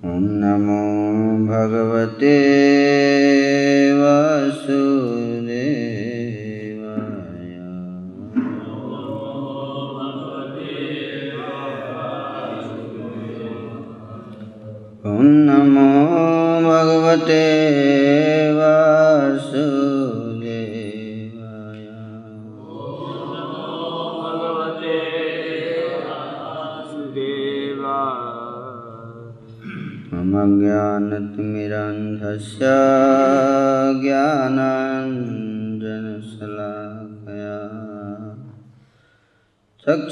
[0.05, 0.83] नमो
[1.47, 2.94] भगवते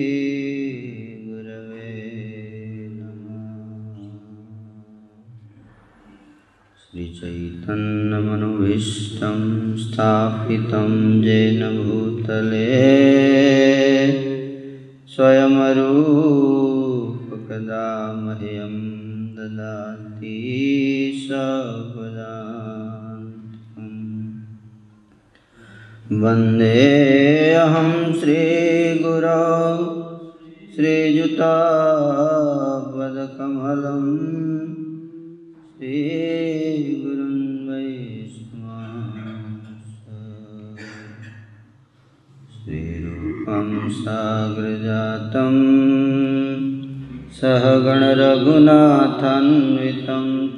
[6.83, 9.41] श्रीचैतन्यमनुविष्टं
[9.85, 10.93] स्थापितं
[11.25, 13.14] येन भूतले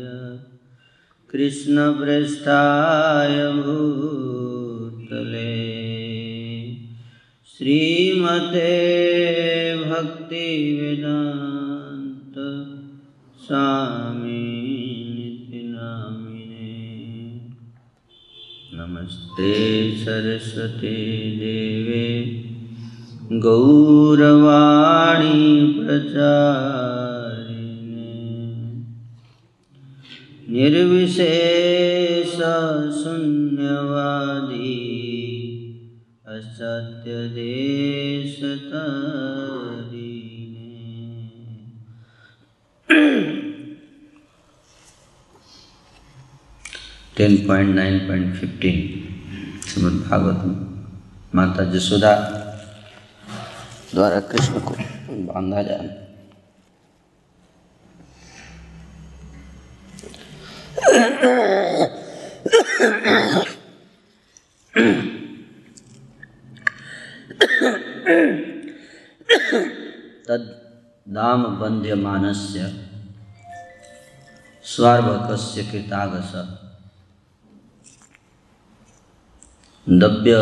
[1.31, 5.55] कृष्णपृष्ठाय भूतले।
[7.45, 8.71] श्रीमते
[9.89, 12.35] भक्तिवेदान्त
[13.47, 14.04] स्वामिनिति
[19.39, 20.95] नमस्ते सरस्वती
[21.39, 22.05] देवे।
[23.39, 26.23] गौरवाणी प्रचारिणे।
[30.47, 32.31] निर्विशेष
[33.03, 34.73] शून्यवादी
[36.25, 38.39] असत्य देश
[47.17, 48.94] ten point nine point fifteen.
[49.75, 52.11] Shrimad Bhagavat माता जसोदा
[53.93, 54.73] द्वारा कृष्ण को
[55.27, 55.93] बांधा जाना
[70.27, 70.51] तद
[71.07, 72.71] दाम बंध्यमानस्य
[74.65, 76.31] स्वार्भकस्य कृतागस
[79.89, 80.35] दव्य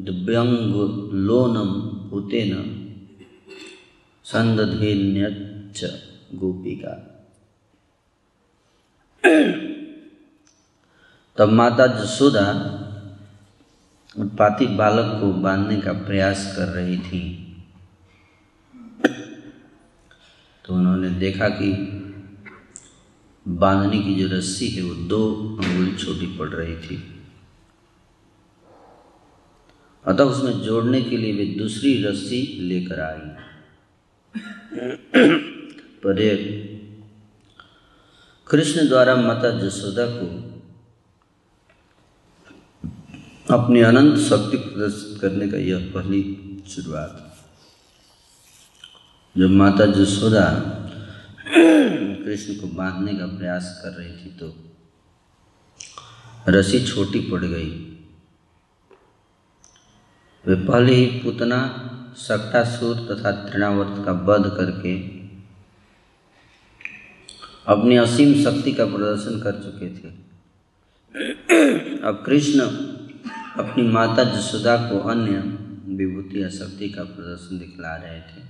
[0.00, 1.66] दिव्यङ्गुलोनं
[2.10, 2.52] भूतेन
[4.24, 5.84] संदधेन्यच्च
[6.34, 6.94] गोपिका।
[11.36, 12.46] तब माता जसोदा
[14.18, 17.56] उत्पाती बालक को बांधने का प्रयास कर रही थी।
[20.64, 21.72] तो उन्होंने देखा कि
[23.48, 27.19] बांधने की जो रस्सी है, वो दो अंगुल छोटी पड़ रही थी।
[30.04, 33.28] अतः उसमें जोड़ने के लिए वे दूसरी रस्सी लेकर आई।
[36.04, 36.16] पर
[38.46, 40.26] कृष्ण द्वारा माता जसोदा को
[43.54, 46.22] अपनी अनंत शक्ति प्रदर्शित करने का यह पहली
[46.68, 47.26] शुरुआत।
[49.38, 50.44] जब माता जसोदा
[52.24, 54.54] कृष्ण को बांधने का प्रयास कर रही थी तो
[56.48, 57.89] रस्सी छोटी पड़ गई।
[60.46, 61.56] वे पहले ही पुतना
[62.16, 64.94] सक्टासुर तथा तृणावर्त का वध करके
[67.66, 70.08] अपनी असीम शक्ति का प्रदर्शन कर चुके थे।
[72.00, 72.60] अब कृष्ण
[73.58, 75.32] अपनी माता जसोदा को अन्य
[75.96, 78.48] विभूति या शक्ति का प्रदर्शन दिखला रहे थे।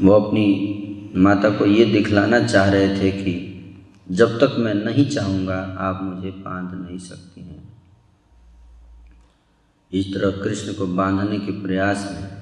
[0.00, 3.49] वो अपनी माता को ये दिखलाना चाह रहे थे कि
[4.10, 7.84] जब तक मैं नहीं चाहूँगा, आप मुझे बाँध नहीं सकती हैं।
[9.92, 12.40] इस तरह कृष्ण को बांधने के प्रयास में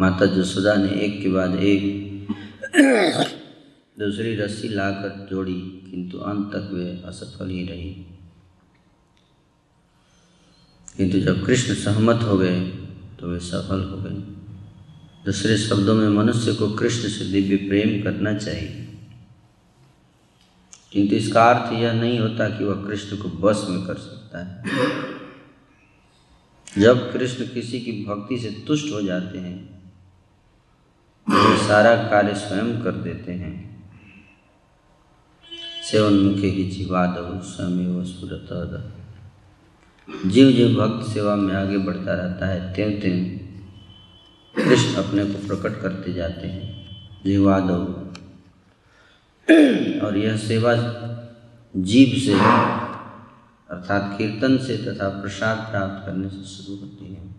[0.00, 2.02] माता जसोदा ने एक के बाद एक
[3.98, 5.60] दूसरी रस्सी लाकर जोड़ी,
[5.90, 8.06] किंतु अंत तक वे असफल ही रही।
[10.96, 12.60] किंतु जब कृष्ण सहमत हो गए
[13.20, 14.16] तो वे सफल हो गए।
[15.24, 18.81] दूसरे शब्दों में मनुष्य को कृष्ण से दिव्य प्रेम करना चाहिए।
[20.92, 24.64] किंतु इसका अर्थ यह नहीं होता कि वह कृष्ण को बस में कर सकता है।
[26.78, 29.58] जब कृष्ण किसी की भक्ति से तुष्ट हो जाते हैं
[31.26, 33.54] तो वे सारा कार्य स्वयं कर देते हैं।
[35.90, 37.14] सेवन मुखे ही जीवाद
[37.44, 38.48] स्वयं स्फुरत
[40.26, 45.80] जीव जीव भक्त सेवा में आगे बढ़ता रहता है त्यों त्यों कृष्ण अपने को प्रकट
[45.82, 46.64] करते जाते हैं।
[47.24, 47.84] जीवादव
[49.50, 50.74] और यह सेवा
[51.76, 52.32] जीव से
[53.70, 57.34] अर्थात कीर्तन से तथा प्रसाद प्राप्त करने से शुरू होती है।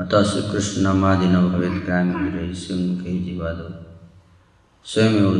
[0.00, 3.84] अतः श्री कृष्ण नामादि न भवित ग्राम रही से उनके जीवादव
[4.84, 5.38] स्वयं और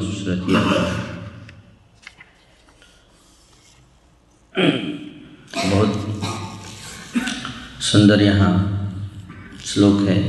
[5.67, 6.07] बहुत
[7.81, 8.53] सुंदर यहाँ
[9.65, 10.23] श्लोक है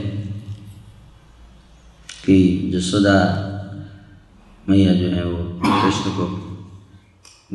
[2.25, 3.47] कि जसोदा
[4.69, 6.25] मैया जो है वो कृष्ण को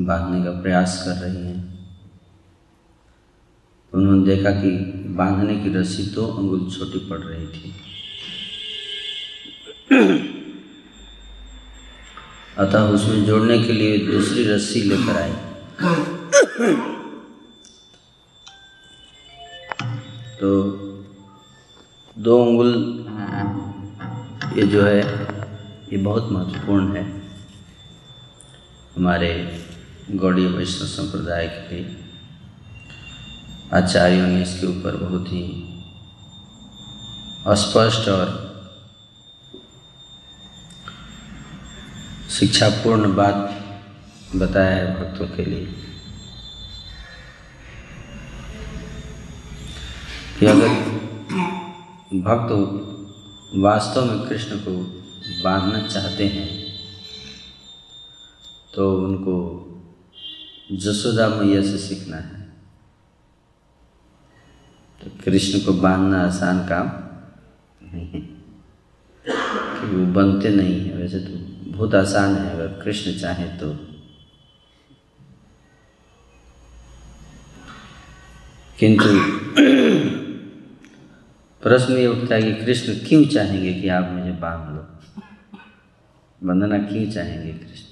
[0.06, 1.60] बांधने का प्रयास कर रही हैं।
[3.92, 4.70] तो उन्होंने देखा कि
[5.16, 7.74] बांधने की रस्सी तो अंगुल छोटी पड़ रही थी।
[12.58, 15.32] अतः उसमें जोड़ने के लिए दूसरी रस्सी लेकर आई।
[20.40, 20.48] तो
[22.16, 22.72] दो अंगुल
[24.58, 25.00] ये जो है
[25.86, 27.04] ये बहुत महत्वपूर्ण है
[28.96, 29.28] हमारे
[30.14, 32.04] गौड़ी वैष्णव संप्रदाय के लिए
[33.74, 35.44] आचार्यों ने इसके ऊपर बहुत ही
[37.56, 38.34] स्पष्ट और
[42.30, 45.66] शिक्षापूर्ण बात बताया है भक्तों के लिए
[50.38, 50.68] कि अगर
[52.22, 52.52] भक्त
[53.58, 54.74] वास्तव में कृष्ण को
[55.44, 56.66] बांधना चाहते हैं
[58.74, 59.62] तो उनको
[60.72, 62.42] जसोदा मैया से सीखना है।
[65.02, 66.86] तो कृष्ण को बांधना आसान काम
[67.92, 68.20] नहीं है
[69.80, 71.32] कि वो बनते नहीं है। वैसे तो
[71.72, 73.72] बहुत आसान है, अगर कृष्ण चाहे तो।
[78.78, 79.04] किंतु
[81.62, 84.95] प्रश्न ये उठता है कि कृष्ण क्यों चाहेंगे कि आप मुझे बाँध लो?
[86.44, 87.84] बंधना क्यों चाहेंगे कृष्ण?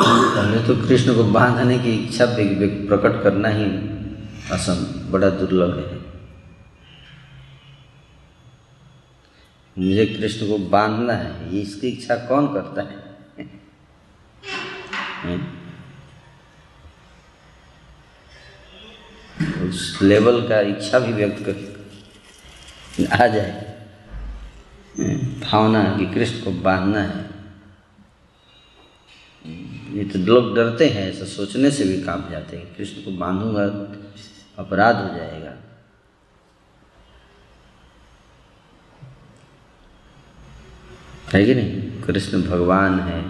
[0.00, 2.26] पहले तो कृष्ण को बांधने की इच्छा
[2.88, 3.64] प्रकट करना ही
[4.52, 5.98] असम बड़ा दुर्लभ है।
[9.78, 13.02] मुझे कृष्ण को बांधना है इसकी इच्छा कौन करता है?
[19.68, 21.73] उस लेवल का इच्छा भी व्यक्त कर
[22.98, 23.72] आ जाए।
[25.40, 27.22] भावना कि कृष्ण को बांधना है।
[29.94, 33.64] ये तो लोग डरते हैं, ऐसा सोचने से भी काम जाते हैं कृष्ण को बांधूँगा
[34.58, 35.52] अपराध हो जाएगा।
[41.32, 42.02] है कि नहीं?
[42.02, 43.22] कृष्ण भगवान है,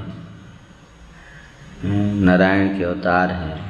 [2.20, 3.62] नारायण के अवतार हैं।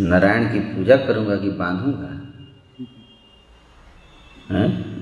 [0.00, 2.10] नारायण की पूजा करूँगा कि बांधूँगा?
[4.58, 4.92] हैं?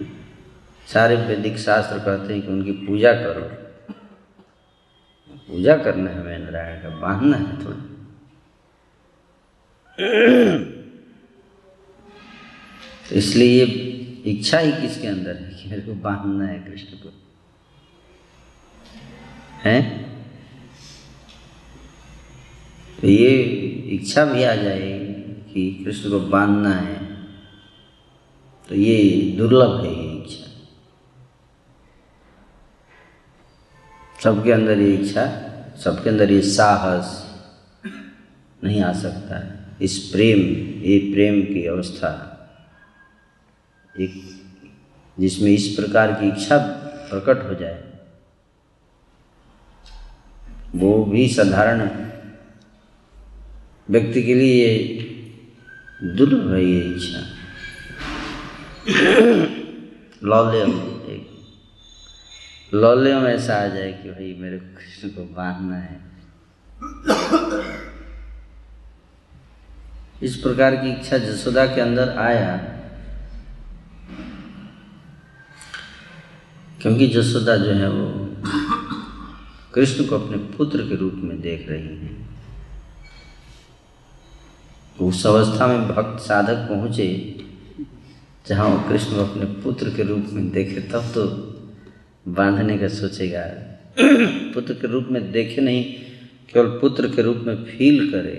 [0.86, 3.60] सारे वैदिक शास्त्र कहते हैं कि उनकी पूजा करो।
[5.48, 7.76] पूजा करना है मैं नारायण का, बांधना है थोड़ा।
[13.08, 13.90] तो इसलिए ये
[14.26, 17.12] इच्छा ही किसके अंदर है कि मेरे को बांधना है कृष्ण को?
[19.60, 20.04] है?
[23.00, 23.42] तो ये
[23.90, 24.98] इच्छा भी आ जाए
[25.52, 26.99] कि कृष्ण को बांधना है।
[28.70, 30.48] तो ये दुर्लभ है ये इच्छा।
[34.20, 35.24] सबके अंदर ये इच्छा,
[35.76, 37.08] सबके अंदर ये साहस
[38.64, 40.38] नहीं आ सकता। है इस प्रेम,
[40.82, 42.10] ये प्रेम की अवस्था,
[43.94, 44.12] एक
[45.16, 46.58] जिसमें इस प्रकार की इच्छा
[47.10, 47.82] प्रकट हो जाए,
[50.76, 51.88] वो भी साधारण
[53.88, 54.68] व्यक्ति के लिए
[56.16, 57.20] दुर्लभ है ये इच्छा।
[60.24, 60.70] लौल्यम,
[61.10, 61.30] एक
[62.74, 66.00] लौल्यम ऐसा आ जाए कि भाई मेरे कृष्ण को बांधना है।
[70.22, 72.56] इस प्रकार की इच्छा जसोदा के अंदर आया।
[76.82, 78.36] क्योंकि जसोदा जो है वो
[79.74, 82.30] कृष्ण को अपने पुत्र के रूप में देख रही हैं।
[85.00, 87.36] उस अवस्था में भक्त साधक पहुँचे।
[88.48, 91.26] जहाँ वो कृष्ण को अपने पुत्र के रूप में देखे तब तो
[92.28, 93.42] बांधने का सोचेगा।
[94.54, 95.84] पुत्र के रूप में देखे नहीं
[96.52, 98.34] केवल पुत्र के रूप में फील करे।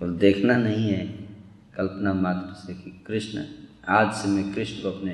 [0.00, 1.06] केवल देखना नहीं है।
[1.76, 3.44] कल्पना मात्र से कि कृष्ण
[3.88, 5.12] आज से मैं कृष्ण को अपने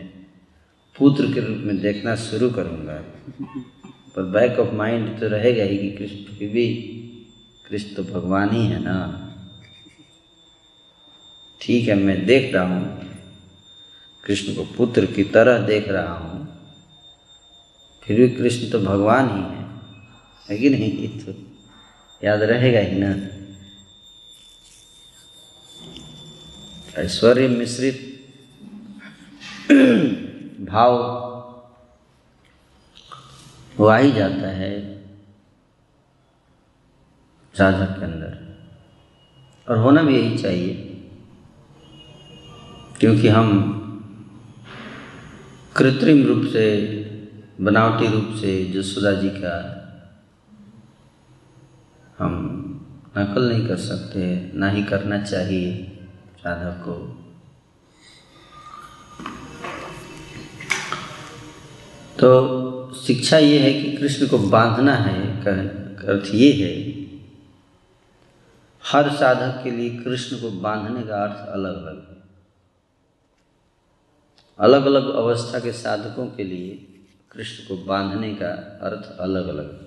[0.99, 3.03] पुत्र के रूप में देखना शुरू करूँगा।
[4.17, 6.67] पर बैक ऑफ़ माइंड तो रहेगा ही कि कृष्ण की भी
[7.71, 9.23] कृष्ण तो भगवान ही है ना।
[11.61, 13.06] ठीक है मैं देख रहा हूँ।
[14.27, 16.37] कृष्ण को पुत्र की तरह देख रहा हूँ,
[18.03, 19.67] फिर भी कृष्ण तो भगवान ही है।
[20.49, 20.93] कि नहीं?
[20.93, 21.33] ये तो
[22.25, 23.13] याद रहेगा ही ना।
[27.03, 27.99] ऐश्वर्य मिश्रित
[30.67, 30.93] भाव
[33.79, 34.71] वो आ ही जाता है
[37.55, 38.33] साधक के अंदर।
[39.69, 40.75] और होना भी यही चाहिए,
[43.01, 43.83] क्योंकि हम
[45.77, 46.69] कृत्रिम रूप से,
[47.61, 49.57] बनावटी रूप से जसोदा जी का
[52.19, 52.33] हम
[53.19, 55.99] नकल नहीं कर सकते, ना ही करना चाहिए
[56.39, 56.95] साधक को।
[62.19, 66.75] तो शिक्षा ये है कि कृष्ण को बांधना है अर्थ ये है,
[68.83, 72.16] हर साधक के लिए कृष्ण को बांधने का अर्थ अलग अलग
[74.59, 76.75] अलग अलग अवस्था के साधकों के लिए
[77.33, 78.49] कृष्ण को बांधने का
[78.83, 79.87] अर्थ अलग अलग है।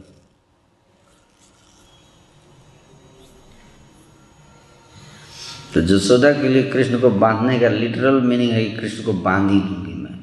[5.73, 9.51] तो जसोदा के लिए कृष्ण को बांधने का लिटरल मीनिंग है कि कृष्ण को बाँध
[9.51, 10.17] ही दूँगी मैं।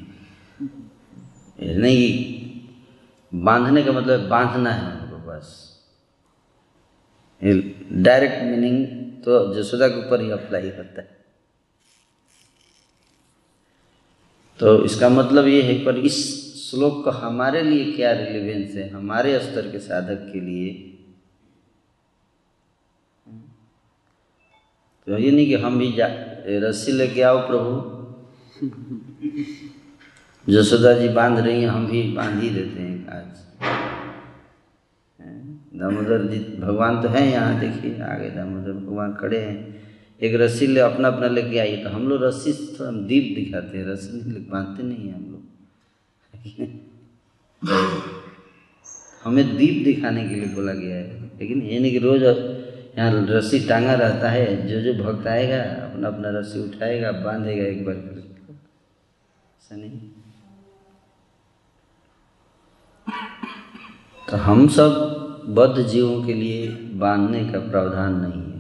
[1.79, 2.07] नहीं,
[3.33, 5.62] बांधने का मतलब बांधना है उनको बस।
[7.93, 8.87] डायरेक्ट मीनिंग
[9.25, 11.16] तो जसोदा के ऊपर ही अप्लाई होता है।
[14.61, 18.89] तो इसका मतलब ये है पर इस श्लोक का हमारे लिए क्या रिलेवेंस है?
[18.91, 20.93] हमारे स्तर के साधक के लिए।
[25.07, 26.07] तो ये नहीं कि हम भी जा,
[26.49, 27.97] रस्सी लेके आओ प्रभु।
[30.53, 33.25] जसोदा जी बाँध रही हैं, हम भी बाँध ही देते हैं आज।
[35.77, 39.75] दामोदर जी, भगवान तो हैं यहाँ, देखिए, आगे दामोदर, भगवान खड़े हैं।
[40.23, 43.87] एक रस्सी ले अपना अपना लेके आइए तो हम लोग रस्सी थोड़ा दीप दिखाते हैं,
[43.87, 45.43] रस्सी नहीं बांधते नहीं हैं हम लोग।
[49.25, 52.23] हमें दीप दिखाने के लिए बोला गया है, लेकिन ये नहीं कि रोज
[52.99, 57.85] यहाँ रस्सी टांगा रहता है, जो जो भक्त आएगा, अपना अपना रस्सी उठाएगा, बांधेगा एक
[57.85, 58.25] बार फिर।
[59.59, 60.01] ऐसा नहीं।
[64.31, 64.93] तो हम सब
[65.49, 68.56] बद्ध जीवों के लिए बांधने का प्रावधान नहीं है।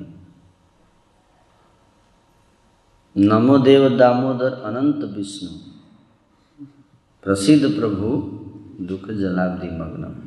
[3.18, 5.50] नमो देव दामोदर अनंत विष्णु।
[7.22, 8.06] प्रसिद्ध प्रभु
[8.84, 10.26] दुख जलाब्दी मग्नम।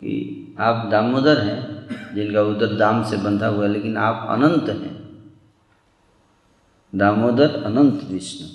[0.00, 5.22] कि आप दामोदर हैं, जिनका उधर दाम से बंधा हुआ है, लेकिन आप अनंत हैं।
[6.94, 8.48] दामोदर अनंत विष्णु।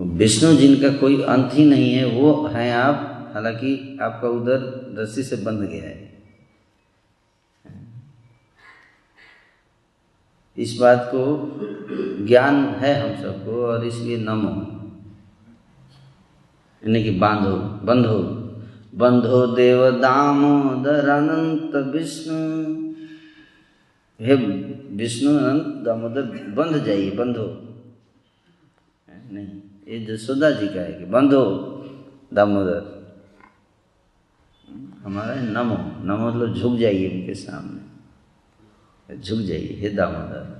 [0.00, 5.36] विष्णु जिनका कोई अंत ही नहीं है, वो हैं आप। हालाँकि आपका उधर रस्सी से
[5.36, 6.07] बंध गया है।
[10.58, 11.22] इस बात को
[12.26, 14.50] ज्ञान है हम सबको और इसलिए नमो।
[16.82, 18.18] यानी कि बांधो बंधो
[18.94, 22.38] बंधो देव दामोदर अनंत विष्णु।
[24.20, 24.34] हे
[24.96, 26.22] विष्णु अनंत दामोदर,
[26.56, 27.46] बंध जाइए, बंधो
[29.32, 29.48] नहीं,
[29.88, 31.44] ये जसोदा जी का है कि बंधो
[32.34, 32.82] दामोदर।
[35.04, 37.87] हमारा नमो नमो मतलब झुक जाइए उनके सामने।
[39.16, 40.58] झुक जाइए हे दामोदर।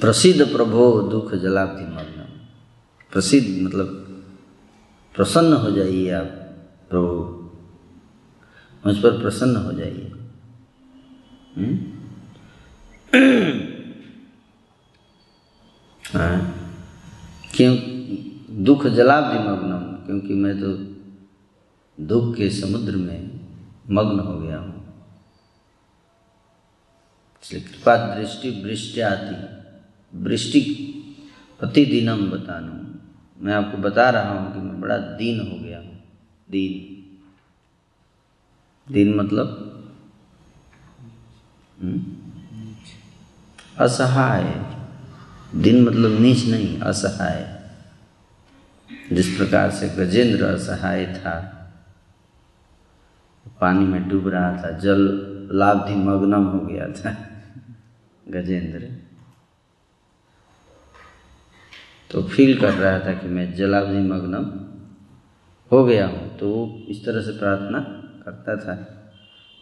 [0.00, 2.40] प्रसिद्ध प्रभो दुख जलाब्धि मग्न।
[3.12, 3.86] प्रसिद्ध मतलब
[5.16, 6.24] प्रसन्न हो जाइए आप,
[6.90, 7.06] प्रभु।
[8.86, 10.12] मुझ पर प्रसन्न हो जाइए।
[16.14, 16.52] हाँ?
[17.54, 17.76] क्यों?
[18.64, 20.72] दुख जलाब्धि मग्नम, क्योंकि मैं तो
[22.04, 23.40] दुख के समुद्र में
[23.90, 24.85] मग्न हो गया हूँ।
[27.46, 29.56] इसलिए कृपा दृष्टि वृष्टि आती
[30.18, 30.60] वृष्टि
[31.60, 32.82] प्रतिदिनम बताना
[33.40, 36.04] मैं आपको बता रहा हूँ कि मैं बड़ा दीन हो गया हूँ।
[36.50, 36.96] दीन।
[38.92, 39.72] दीन मतलब?
[43.78, 44.62] असहाय।
[45.54, 47.60] दिन मतलब नीच नहीं, असहाय।
[49.12, 51.52] जिस प्रकार से गजेंद्र असहाय था,
[53.60, 55.02] पानी में डूब रहा था, जल
[55.52, 57.25] लाब्धि मग्नम हो गया था।
[58.26, 58.88] गजेंद्र।
[62.10, 64.44] तो फील कर रहा था कि मैं जलाब्धि मग्नम
[65.70, 67.78] हो गया हूँ तो वो इस तरह से प्रार्थना
[68.24, 68.74] करता था।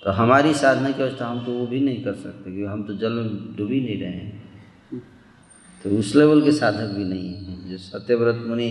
[0.03, 2.95] तो हमारी साधना की अवस्था हम तो वो भी नहीं कर सकते, क्योंकि हम तो
[2.95, 4.43] जल में डूब ही नहीं रहे हैं।
[5.85, 8.71] तो उस लेवल के साधक भी नहीं हैं, जो सत्यव्रत मुनि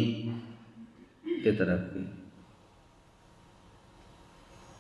[1.44, 2.00] के तरफ़ के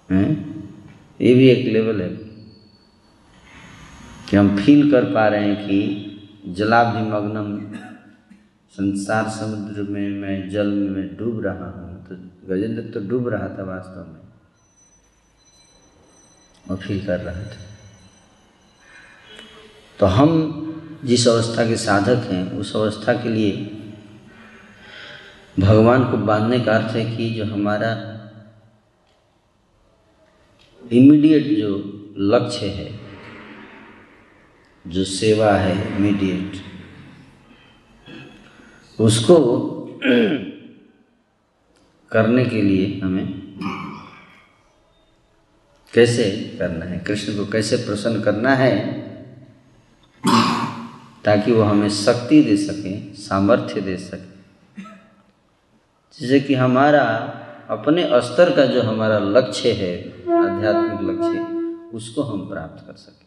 [0.10, 0.30] हैं।
[1.19, 2.10] ये भी एक लेवल है।
[4.34, 7.76] कि हम फील कर पा रहे हैं कि जलाब्धि मग्नम
[8.74, 12.15] संसार समुद्र में मैं जल में डूब रहा हूँ तो
[12.50, 14.22] गजेंद्र तो डूब रहा था वास्तव में
[16.69, 17.62] और फील कर रहा था।
[20.00, 20.34] तो हम
[21.06, 23.52] जिस अवस्था के साधक हैं, उस अवस्था के लिए
[25.60, 27.93] भगवान को बांधने का अर्थ है कि जो हमारा
[30.91, 31.72] इमीडिएट जो
[32.17, 33.02] लक्ष्य है
[34.88, 36.52] जो सेवा है इमीडिएट
[39.02, 39.38] उसको
[42.12, 43.28] करने के लिए हमें
[45.93, 47.00] कैसे करना है?
[47.00, 49.04] कृष्ण को कैसे प्रसन्न करना है?
[51.24, 54.34] ताकि वो हमें शक्ति दे सके, सामर्थ्य दे सके।
[56.19, 57.04] जैसे कि हमारा
[57.69, 59.93] अपने स्तर का जो हमारा लक्ष्य है,
[60.34, 61.39] आध्यात्मिक लक्ष्य,
[61.98, 63.24] उसको हम प्राप्त कर सकें।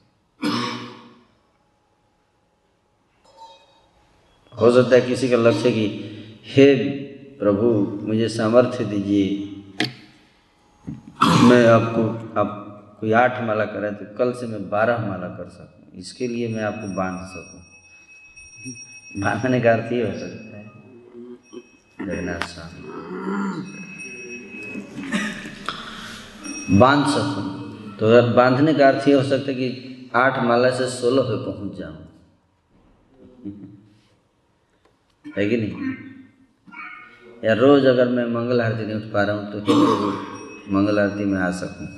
[4.61, 5.87] हो सकता है किसी का लक्ष्य कि,
[6.47, 6.75] हे
[7.38, 7.66] प्रभु,
[8.07, 9.53] मुझे सामर्थ्य दीजिए।
[11.42, 12.03] मैं आपको,
[12.40, 12.62] आप
[13.01, 16.64] कोई आठ माला करें तो कल से मैं बारह माला कर सकूँ। इसके लिए मैं
[16.64, 17.61] आपको बाँध सकूँ।
[19.23, 20.66] बांधने का अर्थ ये हो सकता है।
[22.07, 22.83] जगन्नाथ स्वामी।
[26.79, 27.47] बाँध सकूँ।
[27.97, 31.79] तो बांधने का अर्थ ये हो सकता है कि आठ माला से सोलह पे पहुँच
[31.79, 31.97] जाऊँ।
[35.38, 35.94] है कि नहीं?
[37.44, 41.25] या रोज अगर मैं मंगल आरती नहीं उठ पा रहा हूँ तो प्रभु मंगल आरती
[41.25, 41.88] में आ सकूँ?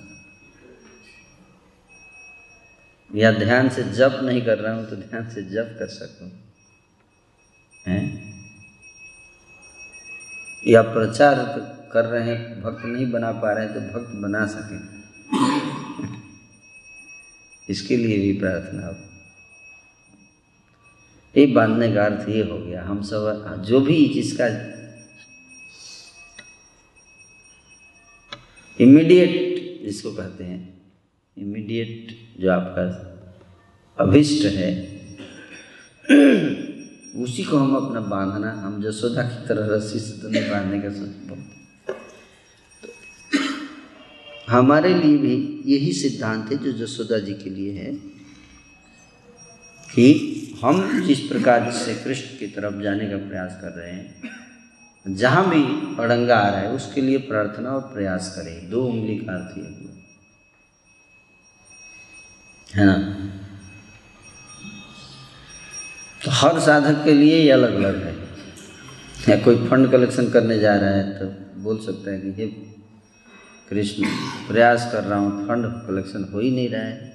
[3.17, 6.31] या ध्यान से जप नहीं कर रहा हूँ तो ध्यान से जप कर सकूँ?
[7.87, 8.29] हैं?
[10.67, 11.35] या प्रचार
[11.93, 14.99] कर रहे हैं, भक्त नहीं बना पा रहे हैं तो भक्त बना सकें?
[17.71, 18.97] इसके लिए भी प्रार्थना हो।
[21.39, 24.47] ये बांधने का अर्थ ये हो गया, हम सब, जो भी जिसका
[28.81, 30.61] इमीडिएट जिसको कहते हैं
[31.37, 32.85] इमीडिएट जो आपका
[33.99, 34.71] अभिष्ट है,
[37.23, 40.91] उसी को हम अपना बांधना, हम जसोदा की तरह रस्सी से तो नहीं बांधने का
[40.91, 41.37] सोच
[44.49, 45.35] हमारे लिए भी
[45.67, 48.08] यही सिद्धांत है जो जसोदा जी के लिए है।
[49.89, 50.07] कि
[50.63, 55.63] हम जिस प्रकार से कृष्ण की तरफ़ जाने का प्रयास कर रहे हैं, जहाँ भी
[56.03, 59.57] अड़ंगा आ रहा है, उसके लिए प्रार्थना और प्रयास करें। दो उंगली का अर्थ
[62.69, 62.97] है ना?
[66.21, 68.15] तो हर साधक के लिए ये अलग अलग है।
[69.29, 71.27] या कोई फंड कलेक्शन करने जा रहा है तो
[71.63, 72.47] बोल सकता है कि हे
[73.71, 74.05] कृष्ण,
[74.49, 77.08] प्रयास कर रहा हूँ, फंड कलेक्शन हो ही नहीं रहा है।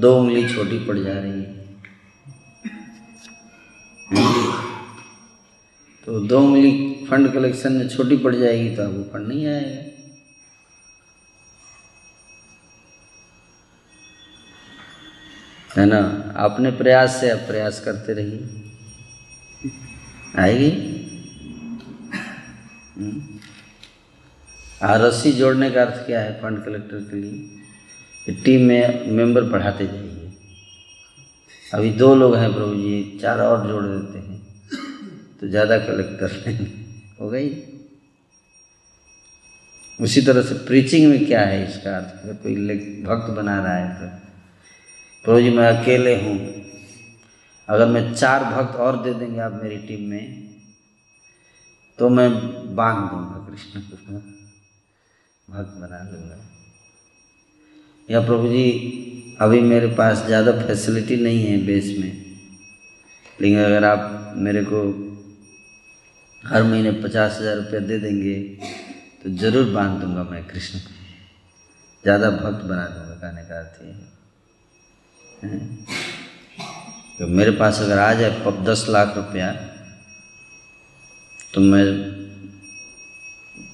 [0.00, 1.54] दो उंगली छोटी पड़ जा रही है।
[6.06, 6.70] तो दो उंगली
[7.10, 9.84] फंड कलेक्शन में छोटी पड़ जाएगी तो आपको फंड नहीं आएगा।
[15.70, 15.98] है ना?
[16.36, 18.62] अपने प्रयास से आप प्रयास करते रहिए।
[20.38, 20.70] आएगी?
[24.82, 27.62] आ रस्सी जोड़ने का अर्थ क्या है फंड कलेक्टर के लिए?
[28.26, 30.32] टीम में मेंबर बढ़ाते जाइए
[31.66, 34.34] अभी दो लोग हैं प्रभु जी, चार और जोड़ देते हैं
[35.40, 36.64] तो ज़्यादा कलेक्ट कर लेंगे।
[37.20, 37.50] हो गई?
[39.98, 42.22] उसी तरह से प्रीचिंग में क्या है इसका अर्थ?
[42.22, 42.54] अगर कोई
[43.02, 44.06] भक्त बना रहा है तो।
[45.24, 46.38] प्रभु जी, मैं अकेले हूँ।
[47.68, 50.44] अगर मैं चार भक्त और दे देंगे आप मेरी टीम में
[51.98, 52.30] तो मैं
[52.76, 53.96] बाँध दूँगा कृष्ण को।
[55.48, 56.55] भक्त बना लूँगा।
[58.08, 58.66] या प्रभु जी,
[59.40, 62.12] अभी मेरे पास ज़्यादा फैसिलिटी नहीं है बेस में।
[63.38, 64.82] लेकिन अगर आप मेरे को
[66.42, 68.34] हर महीने पचास हज़ार रुपया दे देंगे
[69.22, 70.90] तो ज़रूर बाँध दूँगा मैं कृष्ण को।
[72.04, 73.74] ज़्यादा भक्त बना दूँगा, कहने का अर्थ
[77.18, 78.30] तो मेरे पास अगर आ जाए
[78.64, 79.52] दस लाख रुपया
[81.54, 81.84] तो मैं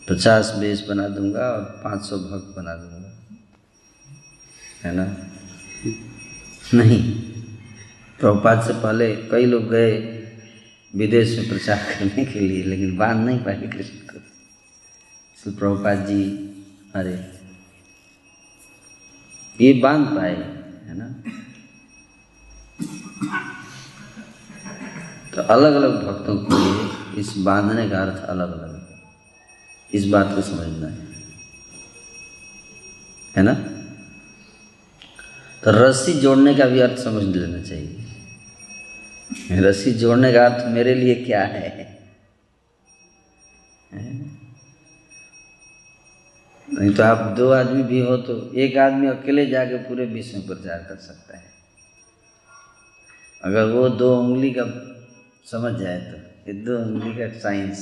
[0.09, 3.02] पचास बेस बना दूँगा और पाँच सौ भक्त बना दूँगा।
[4.83, 5.17] है ना?
[6.75, 7.13] नहीं।
[8.21, 10.23] प्रभुपाद से पहले कई लोग गए
[10.97, 14.19] विदेश में प्रचार करने के लिए, लेकिन बाँध नहीं पाए कृष्ण को।
[15.45, 16.31] तो प्रभुपाद जी,
[16.95, 17.31] अरे,
[19.67, 20.37] ये बाँध पाए,
[20.87, 21.23] है ना?
[25.35, 26.91] तो अलग अलग भक्तों के लिए
[27.21, 29.01] इस बांधने का अर्थ अलग अलग है।
[29.95, 31.07] इस बात को समझना है।
[33.37, 33.72] है ना?
[35.63, 41.15] तो रस्सी जोड़ने का भी अर्थ समझ लेना चाहिए। रस्सी जोड़ने का अर्थ मेरे लिए
[41.17, 41.71] क्या है,
[46.69, 50.47] नहीं तो आप दो आदमी भी हो तो एक आदमी अकेले जाके पूरे विश्व में
[50.47, 51.45] प्रचार कर सकता है।
[53.43, 54.65] अगर वो दो उंगली का
[55.47, 56.17] समझ जाए तो
[56.49, 57.79] ये दो उंगली का science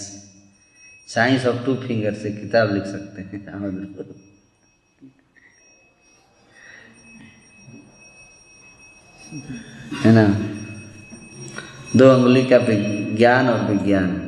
[1.08, 3.28] science of two finger से किताब लिख सकते हैं।
[9.30, 10.26] है ना?
[11.96, 12.58] दो उंगली का
[13.16, 14.26] ज्ञान और विज्ञान।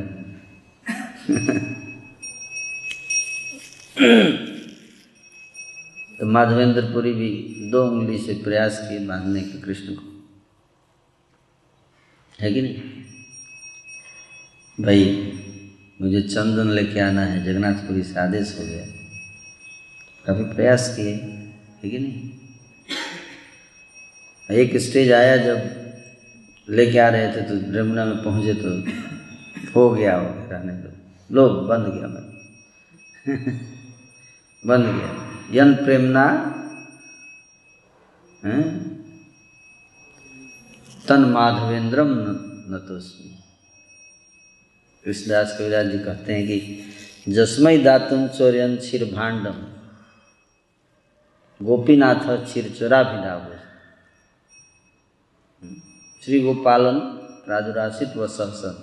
[6.19, 10.29] तो माधवेंद्रपुरी भी दो उंगली से प्रयास किए बांधने के कृष्ण को।
[12.41, 12.77] है कि नहीं?
[14.85, 15.33] भाई,
[16.03, 18.87] मुझे चंदन लेके आना है, जगन्नाथपुरी से आदेश हो गया।
[20.27, 21.15] काफ़ी प्रयास किए,
[21.85, 22.41] है कि नहीं?
[24.53, 25.83] एक स्टेज आया जब
[26.71, 28.93] लेके आ रहे थे तो रमुना में पहुँचे तो
[29.75, 30.91] हो गया गया रहने दो।
[31.35, 32.23] लो बंद गया मैं
[34.67, 35.11] बंद गया
[35.53, 36.49] यन प्रेमना
[41.09, 42.09] तन माधवेंद्रम
[42.75, 43.01] न तो
[45.05, 46.79] कृष्णदास कविराज जी कहते हैं कि
[47.29, 49.55] जसमय दातुम चौर्यन क्षीर भांडम
[51.67, 53.25] गोपीनाथ क्षीर चोरा भी
[56.24, 56.98] श्री गोपालन
[57.44, 58.74] प्रादुरासित व सहसन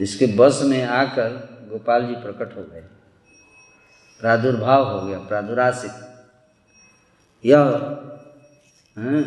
[0.00, 1.28] जिसके बस में आकर
[1.70, 2.80] गोपाल जी प्रकट हो गए।
[4.20, 5.90] प्रादुर्भाव हो गया प्रादुरासित
[7.44, 7.60] यह
[8.96, 9.22] हाँ,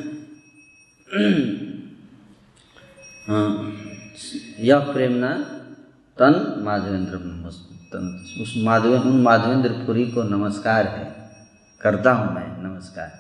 [3.27, 3.73] हाँ,
[4.59, 5.33] यह प्रेमना
[6.17, 7.17] तन माधवेंद्र
[7.91, 11.29] तन उस माधवे उन माधवेंद्र पुरी को नमस्कार है।
[11.81, 13.11] करता हूँ मैं नमस्कार।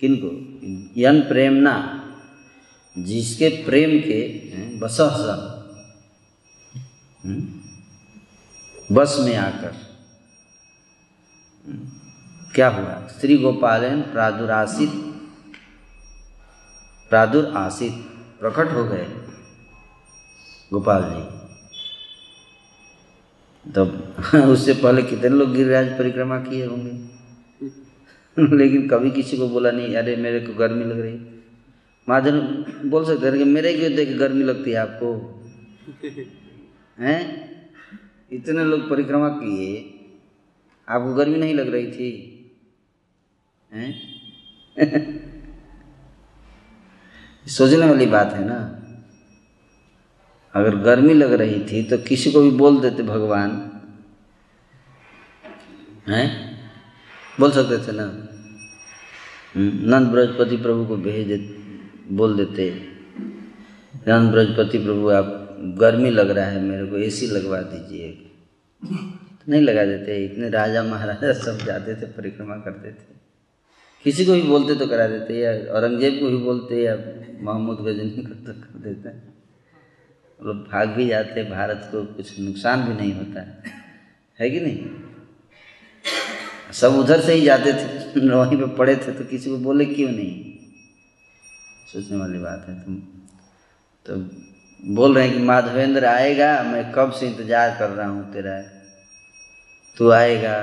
[0.00, 0.28] किनको?
[1.00, 2.04] यन प्रेमना
[2.98, 4.96] जिसके प्रेम के बस
[8.92, 9.74] बस में आकर
[12.54, 13.08] क्या हुआ?
[13.20, 14.90] श्री गोपालन प्रादुरासित
[17.08, 17.92] प्रादुर आसित
[18.40, 19.06] प्रकट हो गए
[20.72, 21.38] गोपाल जी।
[23.72, 26.90] तब उससे पहले कितने लोग गिरिराज परिक्रमा किए होंगे?
[28.56, 31.37] लेकिन कभी किसी को बोला नहीं, अरे मेरे को गर्मी लग रही
[32.08, 35.36] महाजन बोल सकते हैं कि मेरे क्यों देख गर्मी लगती है आपको?
[37.00, 37.50] हैं?
[38.32, 39.94] इतने लोग परिक्रमा किए
[40.88, 42.34] आपको गर्मी नहीं लग रही थी?
[43.72, 44.02] हैं?
[47.46, 48.82] सोचने वाली बात है ना?
[50.54, 53.70] अगर गर्मी लग रही थी तो किसी को भी बोल देते भगवान।
[56.08, 56.58] हैं?
[57.40, 58.28] बोल सकते थे ना?
[59.56, 61.57] नंद बृहस्पति प्रभु को भेज दे
[62.10, 62.82] बोल देते
[64.08, 68.12] नंद बृहस्पति प्रभु, आप गर्मी लग रहा है, मेरे को एसी लगवा दीजिए।
[69.32, 73.16] तो नहीं लगा देते, इतने राजा महाराजा सब जाते थे, परिक्रमा करते थे।
[74.04, 76.96] किसी को भी बोलते तो करा देते, या औरंगज़ेब को भी बोलते, या
[77.40, 79.08] महमूद गजनी को तो कर देते।
[80.46, 83.62] लोग भाग भी जाते, भारत को कुछ नुकसान भी नहीं होता। है
[84.40, 84.86] है कि नहीं?
[86.72, 90.10] सब उधर से ही जाते थे, वहीं पे पड़े थे तो किसी को बोले क्यों
[90.10, 90.57] नहीं?
[91.88, 92.96] सोचने वाली बात है, तुम
[94.06, 94.16] तो
[94.94, 98.60] बोल रहे हैं कि माधवेंद्र आएगा, मैं कब से इंतज़ार कर रहा हूँ तेरा?
[99.96, 100.56] तू आएगा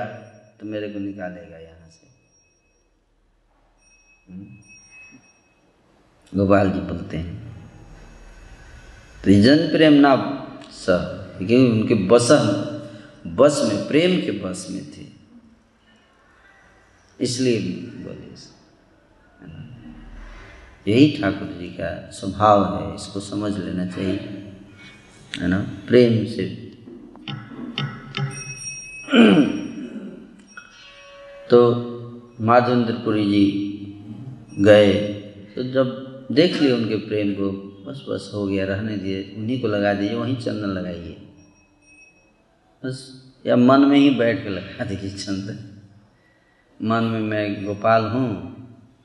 [0.59, 2.07] तो मेरे को निकालेगा यहाँ से।
[6.33, 7.33] गोपाल जी बोलते हैं
[9.23, 10.15] तो जन प्रेम ना
[10.73, 10.85] स
[11.37, 12.27] क्योंकि उनके बस
[13.37, 15.05] बस में, प्रेम के बस में थे।
[17.19, 17.59] इसलिए
[18.03, 18.35] बोले
[20.85, 24.19] यही ठाकुर जी का स्वभाव है, इसको समझ लेना चाहिए,
[25.33, 25.59] है ना?
[25.87, 26.45] प्रेम से।
[31.49, 31.59] तो
[32.41, 33.45] माधवेंद्रपुरी जी
[34.59, 34.93] गए
[35.55, 35.87] तो जब
[36.31, 37.49] देख लिए उनके प्रेम को,
[37.85, 41.15] बस बस, हो गया, रहने दिए, उन्हीं को लगा दीजिए वहीं चंदन लगाइए।
[42.83, 42.97] बस,
[43.45, 45.57] या मन में ही बैठ के लगा दीजिए चंदन।
[46.79, 48.54] मन में मैं गोपाल हूँ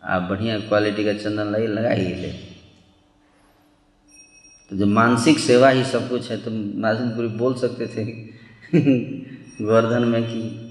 [0.05, 2.29] आप बढ़िया क्वालिटी का चंदन लगे लगाइए ले।
[4.71, 8.05] तो जब मानसिक सेवा ही सब कुछ है तो नाजिनपुरी बोल सकते थे
[9.65, 10.67] गोवर्धन में कि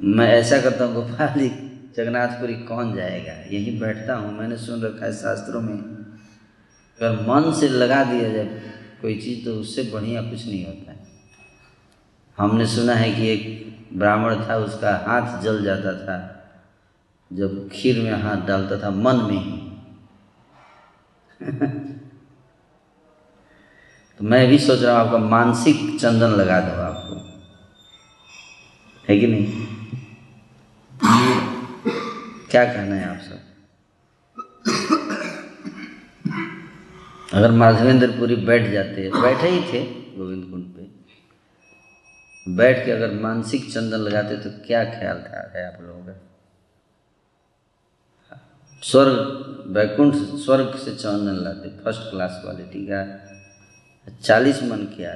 [0.00, 1.48] मैं ऐसा करता हूँ, गोपाल जी,
[1.96, 3.32] जगन्नाथपुरी कौन जाएगा?
[3.32, 5.78] यहीं बैठता हूँ, मैंने सुन रखा है शास्त्रों में।
[7.00, 8.62] अगर मन से लगा दिया जाए
[9.02, 10.98] कोई चीज़ तो उससे बढ़िया कुछ नहीं होता है।
[12.38, 16.40] हमने सुना है कि एक ब्राह्मण था, उसका हाथ जल जाता था।
[17.34, 19.64] जब खीर में हाथ डालता था मन में ही।
[24.18, 27.14] तो मैं भी सोच रहा हूँ, आपका मानसिक चंदन लगा दो आपको।
[29.08, 29.66] है कि नहीं?
[32.50, 33.40] क्या कहना है आप सब?
[37.34, 39.84] अगर माधवेंद्रपुरी बैठ जाते, बैठे ही थे
[40.16, 40.82] गोविंद कुंड पे,
[42.54, 46.33] बैठ के अगर मानसिक चंदन लगाते तो क्या ख्याल था आप लोगों का?
[48.84, 49.18] स्वर्ग,
[49.66, 53.00] वैकुंठ स्वर्ग से चंदन लाते फ़र्स्ट क्लास क्वालिटी का
[54.22, 55.12] चालीस मन किया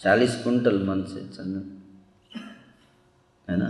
[0.00, 1.64] चालीस कुंटल मन से चंदन,
[3.48, 3.68] है ना?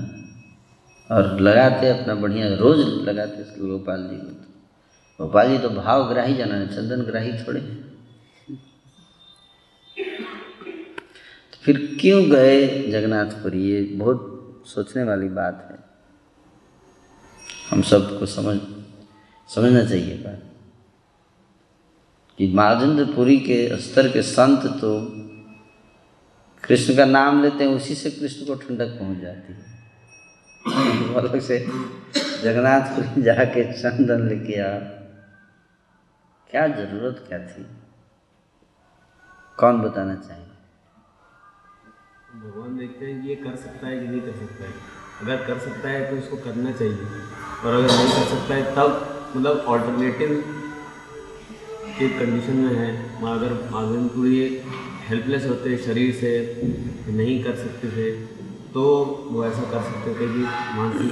[1.11, 6.55] और लगाते अपना बढ़िया, रोज लगाते गोपाल जी को गोपाल जी तो भाव ग्राही जाना
[6.55, 7.61] है, चंदन ग्राही थोड़े
[11.51, 13.63] तो फिर क्यों गए जगन्नाथपुरी?
[13.63, 15.86] ये बहुत सोचने वाली बात है।
[17.71, 18.61] हम सबको समझ,
[19.55, 20.43] समझना चाहिए बात।
[22.39, 25.07] कि महाजेंद्रपुरी के स्तर के संत तो
[26.65, 29.77] कृष्ण का नाम लेते हैं, उसी से कृष्ण को ठंडक पहुँच जाती है।
[31.15, 31.59] अलग से
[32.43, 34.79] जगन्नाथपुरी जाके चंदन लेके आ।
[36.51, 37.67] क्या ज़रूरत क्या थी?
[39.59, 40.57] कौन बताना चाहेंगे?
[42.41, 45.89] भगवान देखते हैं ये कर सकता है कि नहीं कर सकता है। अगर कर सकता
[45.89, 47.07] है तो उसको करना चाहिए।
[47.65, 48.89] और अगर नहीं कर सकता है, तब
[49.37, 50.31] मतलब ऑल्टरनेटिव
[51.99, 52.89] के कंडीशन में है।
[53.27, 54.41] अगर माधवेंद्रपुरी
[55.09, 56.31] हेल्पलेस होते, शरीर से
[57.11, 58.11] नहीं कर सकते थे
[58.75, 58.83] तो
[59.31, 60.43] वो ऐसा कर सकते थे कि
[60.77, 61.11] मानसिक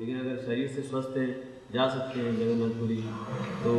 [0.00, 1.26] लेकिन अगर शरीर से स्वस्थ है,
[1.74, 2.96] जा सकते हैं जगन्नाथपुरी
[3.64, 3.70] तो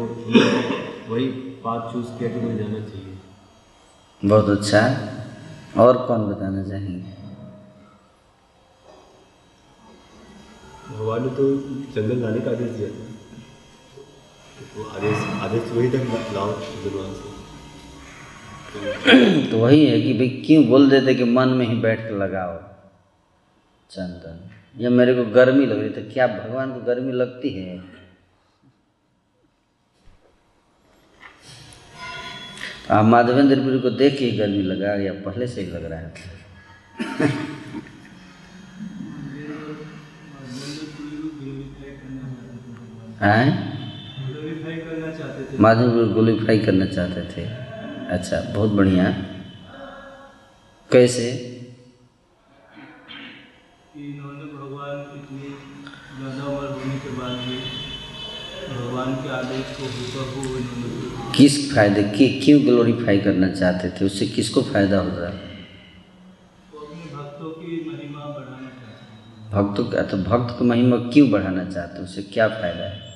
[1.09, 1.27] वही
[1.63, 3.15] पाथ चूज़ किया कि मुझे जाना चाहिए।
[4.21, 4.81] बहुत अच्छा।
[5.83, 7.20] और कौन बताना चाहेंगे?
[10.91, 11.43] भगवान ने तो
[11.95, 13.03] जंगल लाने का आदेश दिया था।
[14.73, 16.49] तो आदेश आदेश वही तक लाओ
[16.83, 17.29] जलवान से।
[19.51, 22.53] तो वही है कि भाई क्यों बोल देते कि मन में ही बैठ कर लगाओ,
[23.89, 24.37] चंदन?
[24.75, 27.83] या मेरे को गर्मी लग रही तो क्या भगवान को गर्मी लगती है?
[32.89, 36.29] आप माधवेंद्रपुरी को देख के गर्मी लगा, या पहले से ही लग रहा था
[43.21, 43.47] हैं?
[45.59, 47.43] माधवेंद्र ग्लोरीफाई करना चाहते थे।
[48.15, 49.05] अच्छा बहुत बढ़िया।
[50.89, 51.27] कैसे?
[53.97, 55.49] इन्होंने भगवान इतनी
[56.17, 57.57] ज़्यादा उम्र होने के बाद भी
[58.71, 64.05] भगवान के आदेश को हुबहू इन्होंने किस फ़ायदे की क्यों ग्लोरीफाई करना चाहते थे?
[64.05, 65.29] उससे किसको फ़ायदा हो रहा?
[65.29, 65.35] है
[67.13, 72.03] भक्तों की महिमा बढ़ाना चाहते भक्तों का तो भक्त को महिमा क्यों बढ़ाना चाहते हैं?
[72.03, 73.10] उससे क्या फ़ायदा है?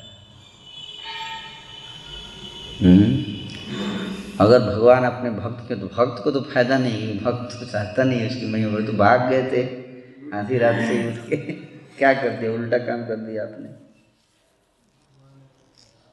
[4.40, 8.20] अगर भगवान अपने भक्त के तो भक्त को तो फ़ायदा नहीं भक्त तो चाहता नहीं
[8.20, 9.86] है उसकी महिमा बढ़े, तो भाग गए थे।
[10.38, 11.36] आधी रात से उठ के।
[11.98, 12.52] क्या कर दिया?
[12.52, 13.70] उल्टा काम कर दिया आपने।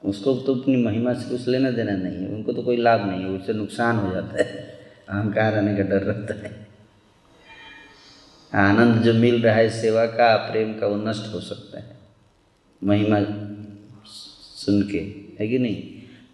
[0.08, 3.20] उसको तो अपनी महिमा से कुछ लेना देना नहीं है। उनको तो कोई लाभ नहीं
[3.20, 4.44] है उससे नुकसान हो जाता है।
[5.08, 6.66] अहंकार आने का डर रहता है।
[8.54, 11.96] आनंद जो मिल रहा है सेवा का प्रेम का वो नष्ट हो सकता है।
[12.84, 13.16] महिमा
[14.56, 14.98] सुन के
[15.40, 15.91] है कि नहीं?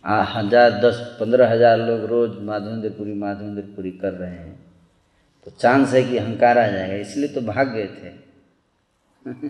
[0.09, 4.59] हज़ार दस, पंद्रह हज़ार लोग रोज माधवेंद्रपुरी माधवेंद्रपुरी कर रहे हैं।
[5.47, 8.11] तो चांस है कि हंकार आ जाएगा, इसलिए तो भाग गए थे।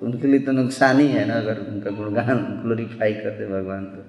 [0.00, 3.84] तो उनके लिए तो नुकसान ही है ना, अगर उनका गुणगान ग्लोरीफाई कर दे भगवान
[3.84, 4.02] को।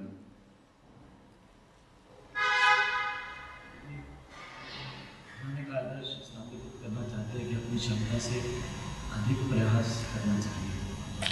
[6.79, 8.39] करना चाहते हैं कि अपनी क्षमता से
[9.13, 10.58] अधिक प्रयास करना चाहिए।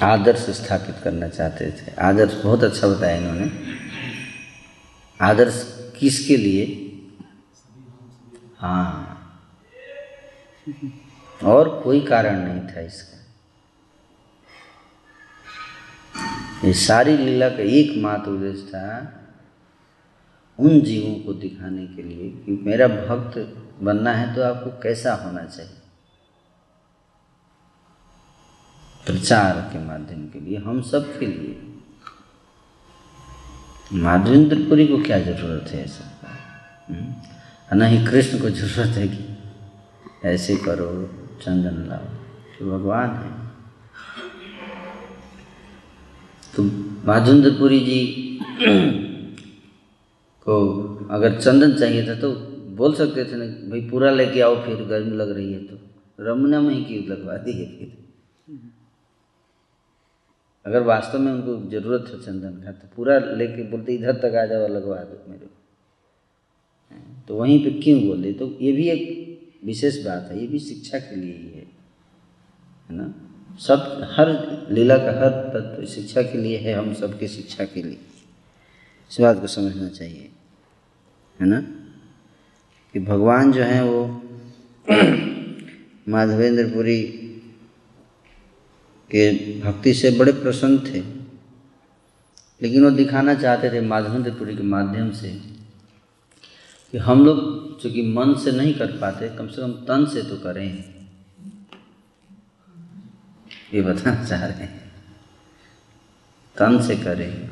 [0.03, 3.51] आदर्श स्थापित करना चाहते थे। आदर्श बहुत अच्छा बताया इन्होंने।
[5.21, 6.65] आदर्श किसके लिए?
[8.57, 9.13] हाँ।
[11.43, 13.17] और कोई कारण नहीं था इसका।
[16.67, 19.13] ये सारी लीला का एकमात्र उद्देश्य था
[20.59, 23.37] उन जीवों को दिखाने के लिए कि मेरा भक्त
[23.83, 25.76] बनना है तो आपको कैसा होना चाहिए?
[29.07, 31.55] प्रचार के माध्यम के लिए, हम सब के लिए।
[33.93, 36.05] माधवेंद्रपुरी को क्या ज़रूरत है ऐसा?
[36.89, 37.13] हम्म?
[37.73, 40.89] न ही कृष्ण को ज़रूरत है कि ऐसे करो,
[41.41, 42.05] चंदन लाओ
[42.59, 43.31] तो भगवान है।
[46.55, 46.63] तो
[47.07, 47.99] माधवेंद्रपुरी जी
[50.45, 50.55] को
[51.11, 52.31] अगर चंदन चाहिए था तो
[52.77, 55.75] बोल सकते थे ना, भाई पूरा लेके आओ, फिर गर्मी लग रही है तो
[56.19, 58.06] रमुना में ही क्यों लगवा दी है फिर?
[60.67, 64.45] अगर वास्तव में उनको ज़रूरत है चंदन का तो पूरा लेके बोलते, इधर तक आ
[64.45, 65.47] जाओ लगवा दो मेरे
[67.27, 68.33] तो वहीं पे क्यों बोले?
[68.33, 71.65] तो ये भी एक विशेष बात है, ये भी शिक्षा के लिए ही है
[72.89, 73.13] है ना?
[73.59, 74.27] सब, हर
[74.71, 77.97] लीला का हर तत्व शिक्षा के लिए है, हम सबके शिक्षा के लिए।
[79.11, 80.31] इस बात को समझना चाहिए,
[81.41, 81.61] है ना?
[82.93, 84.21] कि भगवान जो हैं वो
[86.09, 87.16] माधवेंद्रपुरी
[89.11, 91.17] के भक्ति से बड़े प्रसन्न थे।
[92.61, 95.29] लेकिन वो दिखाना चाहते थे माधवेंद्रपुरी के माध्यम से
[96.91, 100.35] कि हम लोग चूँकि मन से नहीं कर पाते, कम से कम तन से तो
[100.35, 100.83] करें।
[103.73, 104.91] ये बताना चाह रहे हैं।
[106.57, 107.49] तन से करें।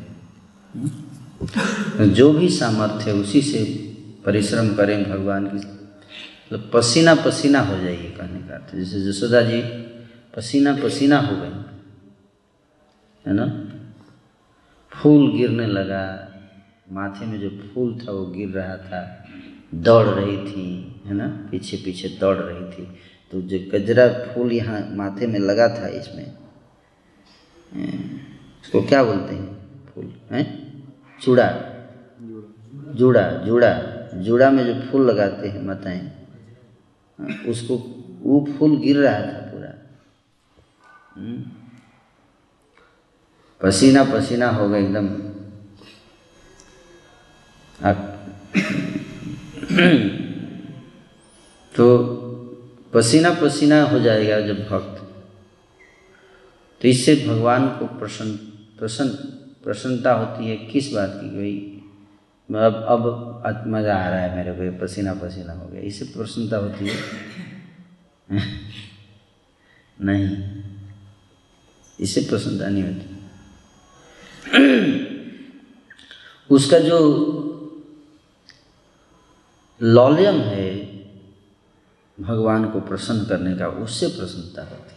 [2.14, 3.64] जो भी सामर्थ्य उसी से
[4.26, 9.85] परिश्रम करें भगवान की। मतलब पसीना पसीना हो जाइए, कहने का अर्थ जैसे जसोदा जी
[10.36, 11.58] पसीना पसीना हो गई,
[13.26, 13.46] है ना?
[14.92, 16.04] फूल गिरने लगा,
[16.92, 19.02] माथे में जो फूल था वो गिर रहा था,
[19.76, 20.66] दौड़ रही थी,
[21.06, 21.28] है ना?
[21.52, 22.86] पीछे पीछे दौड़ रही थी।
[23.32, 26.28] तो जो गजरा फूल यहाँ माथे में लगा था इसमें
[27.76, 29.48] इसको क्या बोलते हैं
[29.86, 30.46] फूल, हैं?
[31.22, 31.48] चूड़ा
[32.96, 33.74] जूड़ा जूड़ा।
[34.16, 36.04] जूड़ा में जो फूल लगाते हैं माताएँ
[37.48, 37.76] उसको
[38.22, 39.45] वो फूल गिर रहा था।
[43.62, 45.08] पसीना पसीना हो गया एकदम।
[51.76, 51.98] तो
[52.94, 55.26] पसीना पसीना हो जाएगा जब भक्त।
[56.82, 58.40] तो इससे भगवान को प्रसन्न
[58.80, 59.10] प्रसन्न,
[59.64, 61.30] प्रसन्नता होती है। किस बात की?
[61.30, 61.72] भाई,
[62.66, 66.88] अब अब मज़ा आ रहा है मेरे को पसीना पसीना हो गया। इससे प्रसन्नता होती
[66.88, 66.96] है।
[70.02, 70.38] नहीं।
[72.00, 73.14] इससे प्रसन्नता नहीं होती
[76.50, 76.98] उसका जो
[79.82, 80.68] लॉलियम है,
[82.18, 84.94] भगवान को प्रसन्न करने का, उससे प्रसन्नता होती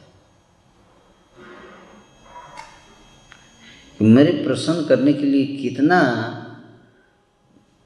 [4.00, 6.00] है। मेरे प्रसन्न करने के लिए कितना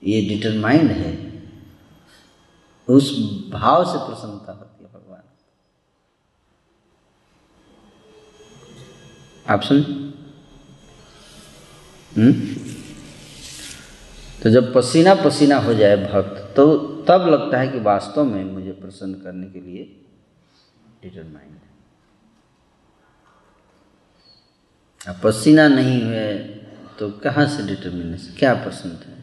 [0.03, 1.13] ये डिटरमाइंड है,
[2.89, 3.11] उस
[3.51, 5.23] भाव से प्रसन्नता होती है भगवान
[9.63, 9.83] सुन
[12.17, 12.33] हम्म?
[14.43, 16.77] तो जब पसीना पसीना हो जाए भक्त तो
[17.09, 19.85] तब लगता है कि वास्तव में मुझे प्रसन्न करने के लिए
[21.03, 21.53] डिटरमाइंड
[25.09, 26.39] अब पसीना नहीं हुए
[26.99, 29.23] तो कहाँ से डिटर्मिनेशन क्या प्रसन्न है?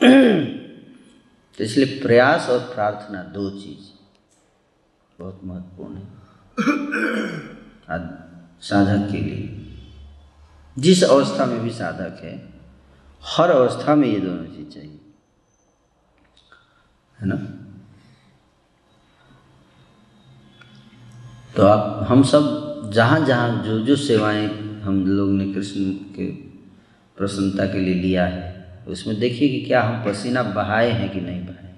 [1.58, 3.88] तो इसलिए प्रयास और प्रार्थना दो चीज़
[5.18, 6.04] बहुत महत्वपूर्ण है।
[8.60, 9.66] साधक के लिए।
[10.78, 12.50] जिस अवस्था में भी साधक है,
[13.24, 15.00] हर अवस्था में ये दोनों चीज़ चाहिए।
[17.20, 17.66] है ना?
[21.56, 24.46] तो आप, हम सब जहाँ जहाँ जो जो सेवाएँ
[24.80, 26.30] हम लोग ने कृष्ण के
[27.16, 31.46] प्रसन्नता के लिए लिया है, उसमें देखिए कि क्या हम पसीना बहाए हैं कि नहीं
[31.46, 31.74] बहाए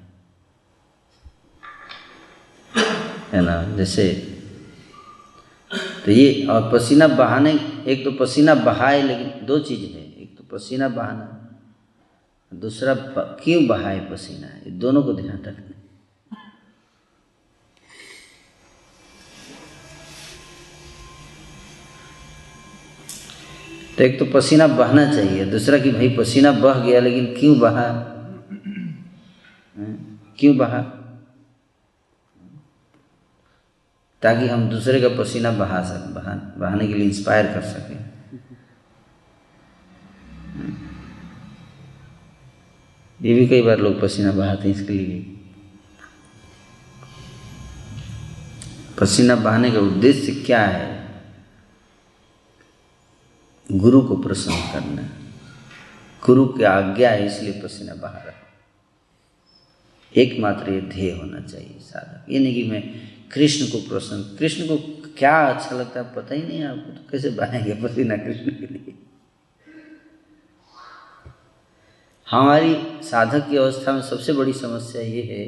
[3.33, 3.77] है। ना?
[3.77, 4.29] जैसे
[6.05, 7.53] तो ये, और पसीना बहाने,
[7.87, 11.27] एक तो पसीना बहाए, लेकिन दो चीज़ है। एक तो पसीना बहाना,
[12.53, 12.95] दूसरा
[13.43, 14.47] क्यों बहाए पसीना?
[14.67, 15.71] ये दोनों को ध्यान रखना
[23.99, 27.89] तो एक तो पसीना बहना चाहिए, दूसरा कि भाई पसीना बह गया, लेकिन क्यों बहा?
[30.39, 30.81] क्यों बहा?
[34.23, 38.13] ताकि हम दूसरे का पसीना बहा सक, बहा, बहाने के लिए इंस्पायर कर सकें।
[43.23, 45.37] ये भी कई बार लोग पसीना बहाते हैं इसके लिए।
[49.01, 51.09] पसीना बहाने का उद्देश्य क्या है?
[53.73, 55.03] गुरु को प्रसन्न करना।
[56.27, 58.39] गुरु की आज्ञा है इसलिए पसीना बहा रहा
[60.17, 64.77] एकमात्र ये ध्येय होना चाहिए साधक। ये नहीं कि मैं कृष्ण को प्रसन्न। कृष्ण को
[65.19, 68.95] क्या अच्छा लगता है पता ही नहीं आपको तो कैसे बहाएँगे पसीना कृष्ण के लिए?
[72.31, 75.45] हमारी साधक की अवस्था में सबसे बड़ी समस्या ये है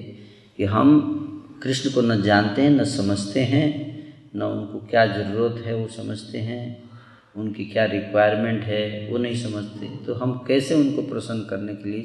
[0.56, 3.94] कि हम कृष्ण को न जानते हैं, न समझते हैं,
[4.36, 6.90] न उनको क्या ज़रूरत है वो समझते हैं,
[7.36, 12.02] उनकी क्या रिक्वायरमेंट है वो नहीं समझते। तो हम कैसे उनको प्रसन्न करने के लिए?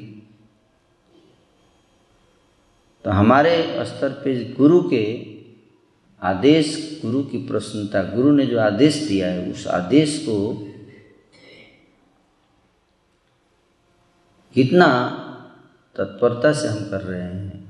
[3.04, 5.29] तो हमारे स्तर पे गुरु के
[6.22, 10.52] आदेश, गुरु की प्रसन्नता, गुरु ने जो आदेश दिया है, उस आदेश को
[14.56, 14.88] कितना
[15.96, 17.68] तत्परता से हम कर रहे हैं,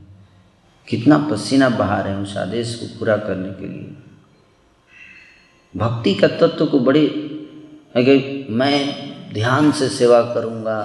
[0.88, 3.96] कितना पसीना बहा रहे हैं उस आदेश को पूरा करने के लिए।
[5.74, 7.06] भक्ति का तत्व को बड़े
[8.50, 10.80] मैं ध्यान से सेवा करूँगा,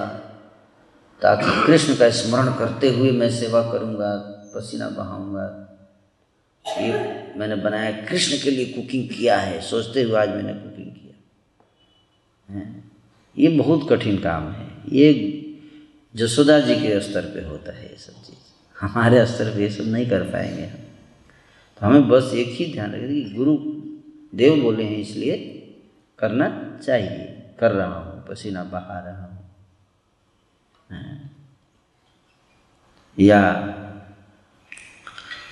[1.22, 4.16] ताकि कृष्ण का स्मरण करते हुए मैं सेवा करूँगा,
[4.56, 5.65] पसीना बहाऊँगा
[6.68, 6.94] ये
[7.38, 12.84] मैंने बनाया, कृष्ण के लिए कुकिंग किया है। सोचते हुए आज मैंने कुकिंग किया। है?
[13.38, 15.42] ये बहुत कठिन काम है। ये
[16.16, 19.84] जसोदा जी के स्तर पे होता है ये सब चीज़। हमारे स्तर पे ये सब
[19.84, 20.78] नहीं कर पाएँगे हम।
[21.78, 23.58] तो हमें बस एक ही ध्यान रखें कि गुरु
[24.38, 25.38] देव बोले हैं, इसलिए
[26.20, 29.46] करना चाहिए। कर रहा हूँ, पसीना बहा रहा हूँ।
[33.20, 33.42] या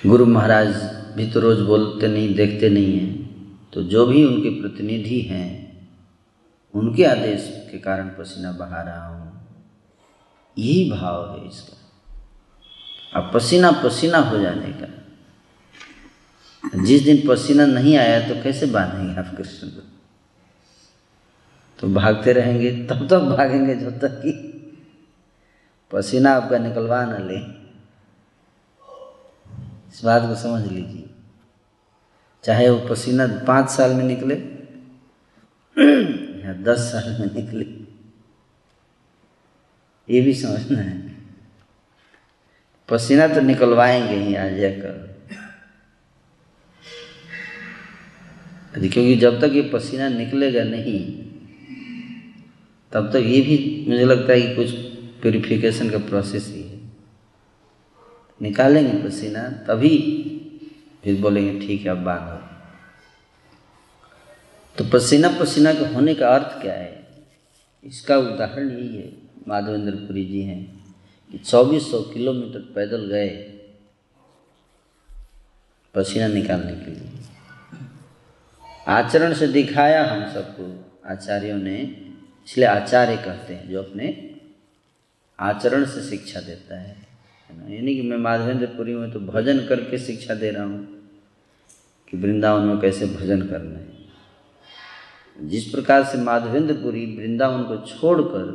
[0.06, 3.24] गुरु महाराज भी तो रोज़ बोलते नहीं, देखते नहीं हैं।
[3.70, 5.64] तो जो भी उनके प्रतिनिधि हैं,
[6.74, 9.48] उनके आदेश के कारण पसीना बहा रहा हूँ।
[10.58, 11.80] यही भाव है इसका।
[13.20, 15.00] अब पसीना पसीना हो जाने का।
[16.84, 19.82] जिस दिन पसीना नहीं आया तो कैसे बांधेंगे आप कृष्ण को?
[21.78, 24.50] तो भागते रहेंगे, तब तक भागेंगे जब तक कि
[25.92, 27.63] पसीना आपका निकलवा न ले।
[29.94, 31.10] इस बात को समझ लीजिए।
[32.44, 34.34] चाहे वो पसीना पाँच साल में निकले,
[36.40, 37.64] या दस साल में निकले,
[40.08, 41.16] ये भी समझना है।
[42.88, 45.02] पसीना तो निकलवाएँगे ही आज जाकर
[48.74, 51.00] क्योंकि जब तक ये पसीना निकलेगा नहीं,
[52.92, 54.70] तब तक ये भी मुझे लगता है कि कुछ
[55.22, 56.73] प्योरिफिकेशन का प्रोसेस ही है।
[58.44, 59.98] निकालेंगे पसीना, तभी
[61.04, 62.36] फिर बोलेंगे, ठीक है, अब बांधो।
[64.78, 67.06] तो पसीना पसीना के होने का अर्थ क्या है?
[67.84, 69.12] इसका उदाहरण यही है,
[69.48, 70.84] माधवेंद्रपुरी जी हैं
[71.32, 73.28] कि 2400 किलोमीटर पैदल गए
[75.94, 77.10] पसीना निकालने के लिए।
[78.88, 81.78] आचरण से दिखाया हम सबको, आचार्यों ने,
[82.46, 84.34] इसलिए आचार्य कहते हैं, जो अपने
[85.40, 87.03] आचरण से शिक्षा देता है।
[87.50, 87.74] है ना?
[87.74, 90.86] यानी कि मैं माधवेंद्रपुरी में तो भजन करके शिक्षा दे रहा हूँ
[92.08, 98.50] कि वृंदावन में कैसे भजन करना है। जिस प्रकार से माधवेंद्रपुरी वृंदावन को छोड़कर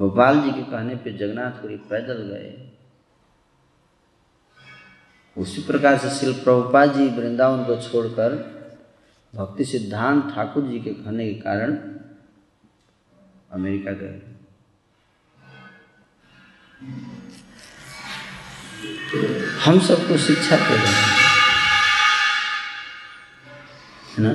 [0.00, 2.52] गोपाल जी के कहने पे जगन्नाथपुरी पैदल गए,
[5.36, 8.34] उसी प्रकार से शिल प्रभुपाद जी वृंदावन को छोड़कर
[9.34, 11.76] भक्ति सिद्धांत ठाकुर जी के कहने के कारण
[13.52, 14.20] अमेरिका गए।
[19.64, 21.24] हम सबको शिक्षा दे रहे हैं
[24.18, 24.30] है ना?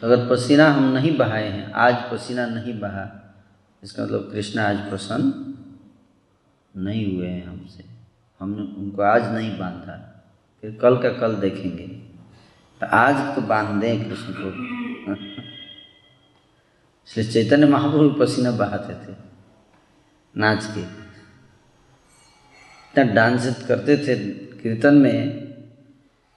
[0.00, 3.34] तो अगर पसीना हम नहीं बहाए हैं, आज पसीना नहीं बहा,
[3.82, 5.54] इसका मतलब कृष्ण आज प्रसन्न
[6.82, 7.84] नहीं हुए हैं हमसे।
[8.40, 10.24] हमने उनको आज नहीं बांधा,
[10.62, 11.86] फिर कल का कल देखेंगे।
[12.80, 14.50] तो आज तो बाँध दें कृष्ण को।
[17.08, 19.35] इसलिए चैतन्य महाप्रभु पसीना बहाते थे।
[20.36, 25.46] नाच के। इतना डांस करते थे, कीर्तन में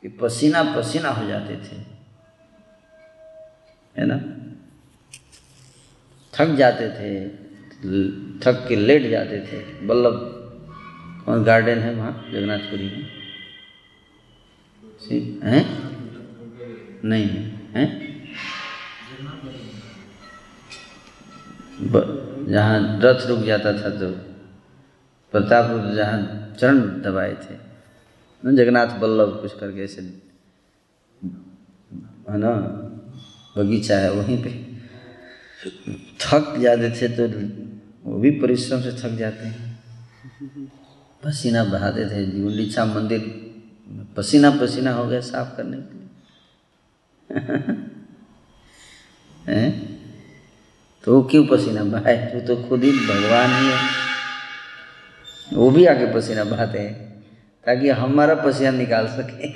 [0.01, 1.85] कि पसीना पसीना हो जाते थे।
[3.97, 4.35] है ना?
[6.33, 7.29] थक जाते थे,
[8.39, 10.35] थक के लेट जाते थे। बल्लभ,
[11.25, 13.19] कौन गार्डन है वहाँ, जगन्नाथपुरी में?
[15.43, 15.89] हैं?
[17.05, 18.08] नहीं है हैं?
[21.81, 24.11] जहाँ रथ रुक जाता था तो
[25.31, 27.69] प्रताप रुद्र जहाँ चरण दबाए थे।
[28.43, 30.21] जगन्नाथ, बल्लभ कुछ करके ऐसे,
[32.29, 32.51] है ना,
[33.57, 34.69] बगीचा है वहीं पे।
[36.19, 37.29] थक जाते थे तो
[38.09, 39.83] वो भी परिश्रम से थक जाते हैं।
[41.23, 43.49] पसीना बहाते थे। गुंडीचा मंदिर
[44.17, 46.09] पसीना पसीना हो गया साफ़ करने के लिए।
[51.03, 52.31] तो वो क्यों पसीना बहाए?
[52.35, 53.77] वो तो खुद ही भगवान ही है।
[55.53, 57.23] वो भी आके पसीना बहाते हैं,
[57.65, 59.47] ताकि हमारा पसीना निकाल सके।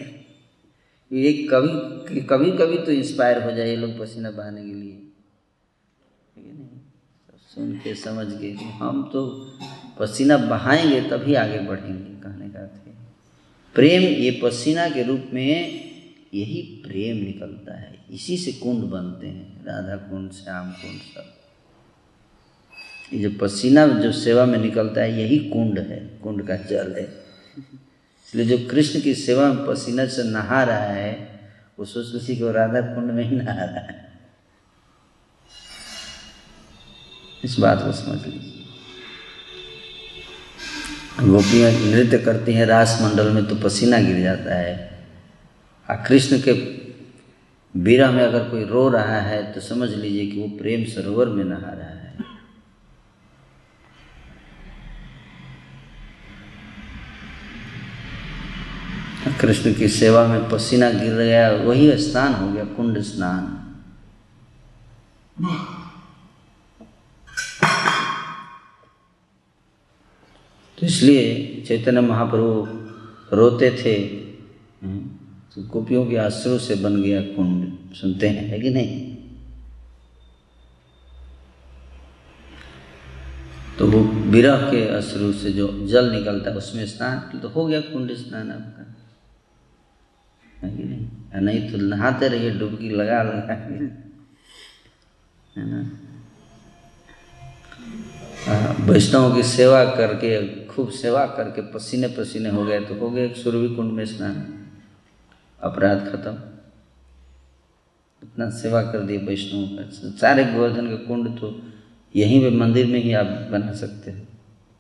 [1.12, 5.00] ये कभी कभी कभी तो इंस्पायर हो जाए ये लोग पसीना बहाने के लिए।
[7.56, 9.22] सुन के, समझ के हम तो
[10.00, 12.82] पसीना बहाएँगे तभी आगे बढ़ेंगे, कहने का है।
[13.76, 15.82] प्रेम ये पसीना के रूप में
[16.34, 21.34] यही प्रेम निकलता है। इसी से कुंड बनते हैं, राधा कुंड, श्याम कुंड, सब।
[23.13, 27.23] ये जो पसीना जो सेवा में निकलता है, यही कुंड है, कुंड का जल है।
[28.27, 31.39] इसलिए जो कृष्ण की सेवा में पसीना से नहा रहा है,
[31.79, 34.13] वो सोच किसी को राधा कुंड में ही नहा रहा है।
[37.43, 38.63] इस बात को समझ लीजिए।
[41.21, 44.93] गोपियाँ नृत्य करती हैं रास मंडल में तो पसीना गिर जाता है।
[45.89, 46.53] और कृष्ण के
[47.75, 51.43] बीरा में अगर कोई रो रहा है तो समझ लीजिए कि वो प्रेम सरोवर में
[51.43, 52.01] नहा रहा है।
[59.41, 63.59] कृष्ण की सेवा में पसीना गिर गया, वही स्नान हो गया, कुंड स्नान।
[70.77, 73.95] तो इसलिए चैतन्य महाप्रभु रोते थे।
[75.56, 79.18] तो गोपियों के आश्रय से बन गया कुंड। सुनते हैं, है कि नहीं?
[83.80, 87.82] तो वो विरह के अश्रु से जो जल निकलता है, उसमें स्नान तो हो गया
[87.82, 88.95] कुंड स्नान आपका।
[90.68, 91.41] नहीं?
[91.41, 93.99] नहीं तो नहाते रहिए, डुबकी लगा लगा है
[95.58, 95.91] ना?
[98.80, 103.76] वैष्णव की सेवा करके, खूब सेवा करके पसीने पसीने हो गए तो हो गए सुरभि
[103.76, 104.62] कुंड में स्नान।
[105.64, 106.53] अपराध खत्म।
[108.24, 111.61] इतना सेवा कर दिए वैष्णव का। सारे गोवर्धन का कुंड तो
[112.16, 114.20] यहीं पे मंदिर में ही आप बना सकते हो।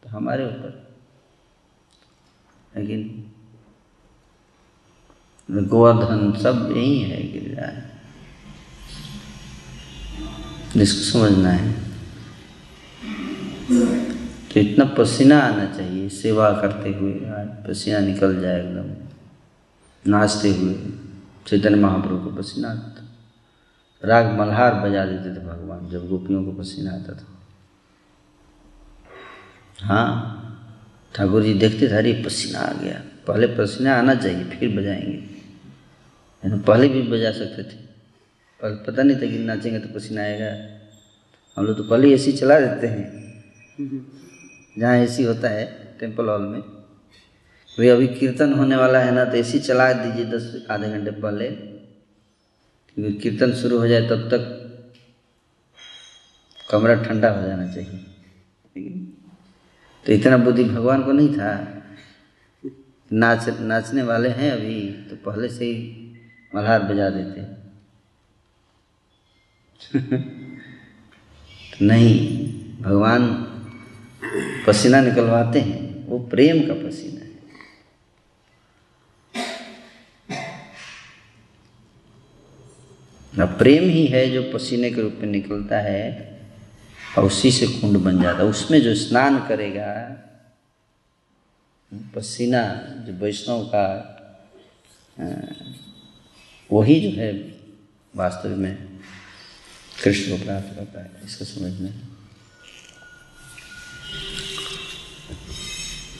[0.03, 0.87] तो हमारे ऊपर।
[2.77, 3.31] लेकिन
[5.51, 7.83] गोवर्धन सब यही है गिरिराज।
[10.77, 11.83] जिसको समझना है।
[14.53, 19.12] तो इतना पसीना आना चाहिए सेवा करते हुए। आज पसीना निकल जाए एकदम।
[20.07, 20.73] नाचते हुए
[21.47, 23.03] चैतन्य महाप्रभु को पसीना आता। था
[24.03, 27.27] राग मल्हार बजा देते थे भगवान जब गोपियों को पसीना आता था।
[29.79, 30.09] हाँ
[31.15, 36.87] ठाकुर जी देखते थे अरे पसीना आ गया। पहले पसीना आना चाहिए फिर बजाएँगे। पहले
[36.89, 37.77] भी बजा सकते थे।
[38.61, 40.51] पर पता नहीं था कि नाचेंगे तो पसीना आएगा।
[41.57, 43.05] हम लोग तो पहले ए चला देते हैं।
[44.79, 45.65] जहाँ ए होता है
[45.99, 46.61] टेंपल हॉल में
[47.77, 51.49] भाई अभी कीर्तन होने वाला है ना तो एसी चला दीजिए दस, आधे घंटे पहले।
[51.49, 54.43] क्योंकि कीर्तन शुरू हो जाए तब तक
[56.69, 57.99] कमरा ठंडा हो जाना चाहिए?
[60.05, 61.51] तो इतना बुद्धि भगवान को नहीं था।
[63.13, 65.75] नाच, नाचने वाले हैं अभी तो पहले से ही
[66.55, 67.41] मल्हार बजा देते
[71.73, 72.13] तो नहीं,
[72.81, 73.27] भगवान
[74.67, 77.22] पसीना निकलवाते हैं, वो प्रेम का पसीना
[83.41, 86.01] अब प्रेम ही है जो पसीने के रूप में निकलता है,
[87.17, 89.89] और उसी से कुंड बन जाता है। उसमें जो स्नान करेगा,
[92.15, 92.63] पसीना
[93.07, 94.09] जो वैष्णव का
[96.69, 97.31] वही जो है
[98.15, 98.75] वास्तव में
[100.03, 101.45] कृष्ण को प्राप्त करता है, इसको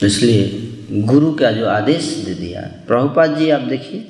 [0.00, 4.00] तो इसलिए गुरु का जो आदेश दे दिया, प्रभुपाद जी आप देखिए,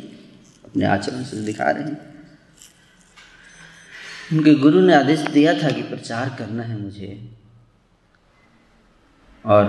[0.64, 2.13] अपने आचरण से दिखा रहे हैं।
[4.34, 7.38] उनके गुरु ने आदेश दिया था कि प्रचार करना है मुझे।
[9.46, 9.64] और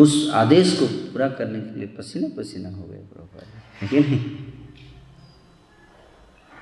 [0.00, 4.24] उस आदेश को पूरा करने के लिए पसीना पसीना हो गए प्रभुपाद है नहीं?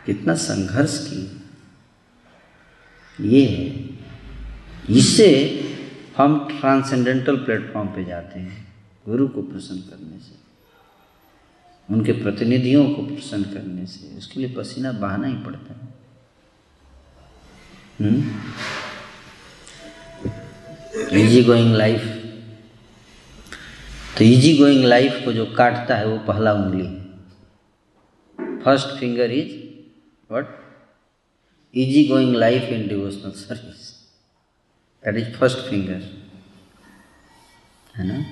[0.07, 1.43] कितना संघर्ष की।
[3.21, 3.99] ये है।
[4.99, 5.61] इससे
[6.17, 8.75] हम ट्रांसेंडेंटल प्लेटफॉर्म पे जाते हैं,
[9.09, 10.46] गुरु को प्रसन्न करने से।
[11.89, 15.85] उनके प्रतिनिधियों को प्रसन्न करने से उसके लिए पसीना बहाना ही पड़ता है।
[21.21, 22.03] इजी गोइंग लाइफ
[24.19, 26.87] तो इजी गोइंग लाइफ को जो काटता है वो पहला उंगली।
[28.65, 29.53] First finger is
[30.31, 30.47] what
[31.75, 33.91] easy going life in devotional service
[35.05, 36.03] that is first finger
[37.97, 38.25] है ना?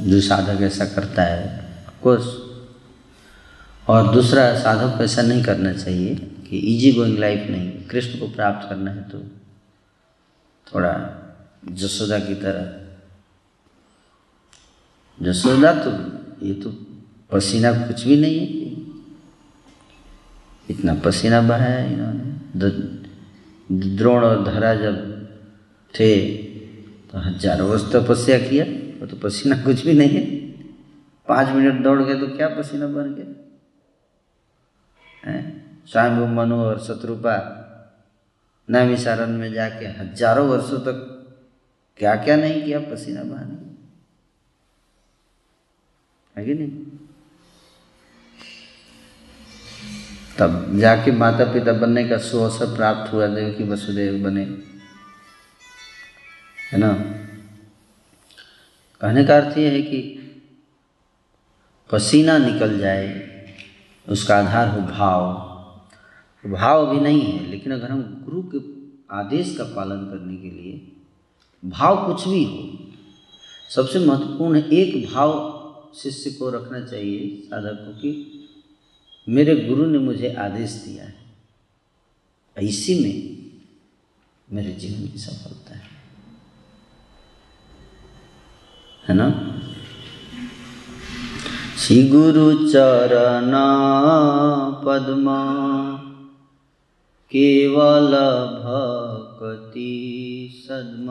[0.00, 1.44] जो साधक ऐसा करता है
[1.88, 2.26] ऑफकोर्स
[3.88, 6.14] और दूसरा, साधक को ऐसा नहीं करना चाहिए
[6.48, 9.18] कि इजी गोइंग लाइफ नहीं, कृष्ण को प्राप्त करना है तो
[10.66, 10.92] थोड़ा
[11.72, 12.64] जसोदा की तरह।
[15.18, 15.90] जसोदा तो
[16.46, 16.70] ये तो
[17.30, 18.46] पसीना कुछ भी नहीं है।
[20.68, 22.24] इतना पसीना बहाया इन्होंने।
[23.96, 24.96] द्रोण और धरा जब
[25.94, 26.10] थे
[27.06, 28.64] तो हज़ारों वर्ष तपस्या किया।
[29.06, 30.24] वो तो पसीना कुछ भी नहीं है।
[31.28, 33.26] पाँच मिनट दौड़ गए तो क्या पसीना बन गया?
[35.30, 35.42] हैं?
[35.86, 37.62] स्वयं मनु और शत्रुपा
[38.70, 41.12] नैमिसारण में जाके हज़ारों वर्षों तक
[41.96, 43.56] क्या क्या नहीं किया, पसीना बहाने।
[46.36, 46.70] है कि नहीं?
[50.38, 54.42] तब जाके माता पिता बनने का सुअवसर प्राप्त हुआ, देव की वसुदेव बने।
[56.72, 56.92] है ना?
[59.06, 59.98] कहने का अर्थ यह है कि
[61.92, 63.26] पसीना निकल जाए,
[64.08, 65.22] उसका आधार हो भाव।
[66.50, 68.58] भाव भी नहीं है, लेकिन अगर हम गुरु के
[69.14, 70.92] आदेश का पालन करने के लिए
[71.64, 72.78] भाव कुछ भी हो,
[73.70, 78.10] सबसे महत्वपूर्ण एक भाव शिष्य को रखना चाहिए साधक को कि
[79.28, 81.14] मेरे गुरु ने मुझे आदेश दिया है।
[82.62, 83.46] इसी में
[84.52, 85.95] मेरे जीवन की सफलता है।
[89.08, 89.52] है ना?
[91.78, 93.52] श्री गुरु चरण
[94.84, 95.26] पद्म
[97.30, 98.10] केवल
[98.62, 101.06] भक्ति सद्म।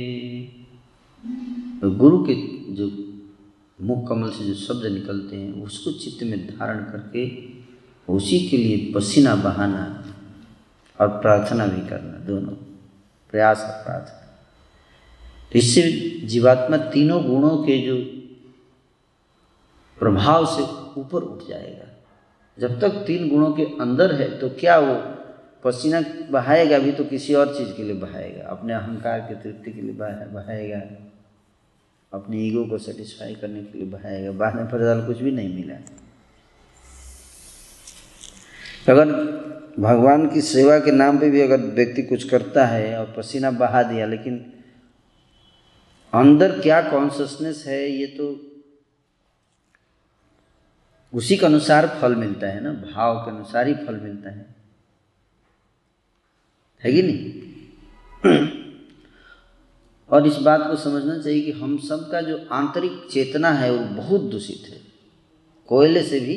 [1.84, 2.34] गुरु के
[2.74, 2.90] जो
[3.82, 7.30] मुख कमल से जो शब्द निकलते हैं, उसको चित्त में धारण करके
[8.12, 10.02] उसी के लिए पसीना बहाना
[11.00, 12.52] और प्रार्थना भी करना, दोनों।
[13.30, 14.22] प्रयास और प्रार्थना।
[15.52, 15.82] तो इससे
[16.26, 17.96] जीवात्मा तीनों गुणों के जो
[19.98, 20.62] प्रभाव से
[21.00, 21.84] ऊपर उठ जाएगा।
[22.58, 24.94] जब तक तीन गुणों के अंदर है तो क्या वो
[25.64, 28.44] पसीना बहाएगा भी तो किसी और चीज़ के लिए बहाएगा?
[28.48, 29.94] अपने अहंकार की तृप्ति के लिए
[30.32, 30.82] बहाएगा।
[32.12, 35.76] अपने ईगो को सेटिस्फाई करने के लिए बहाएगा। बाद में पता कुछ भी नहीं मिला।
[38.88, 39.12] अगर
[39.80, 43.82] भगवान की सेवा के नाम पे भी अगर व्यक्ति कुछ करता है और पसीना बहा
[43.82, 44.52] दिया, लेकिन
[46.14, 48.52] अंदर क्या कॉन्शसनेस है, ये तो
[51.14, 54.56] उसी के अनुसार फल मिलता है ना, भाव के अनुसार ही फल मिलता है।
[56.84, 57.42] है कि नहीं?
[60.10, 63.84] और इस बात को समझना चाहिए कि हम सब का जो आंतरिक चेतना है, वो
[63.84, 64.80] बहुत दूषित है।
[65.66, 66.36] कोयले से भी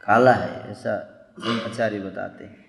[0.00, 1.07] काला है, ऐसा
[1.44, 2.66] आचार्य बताते हैं।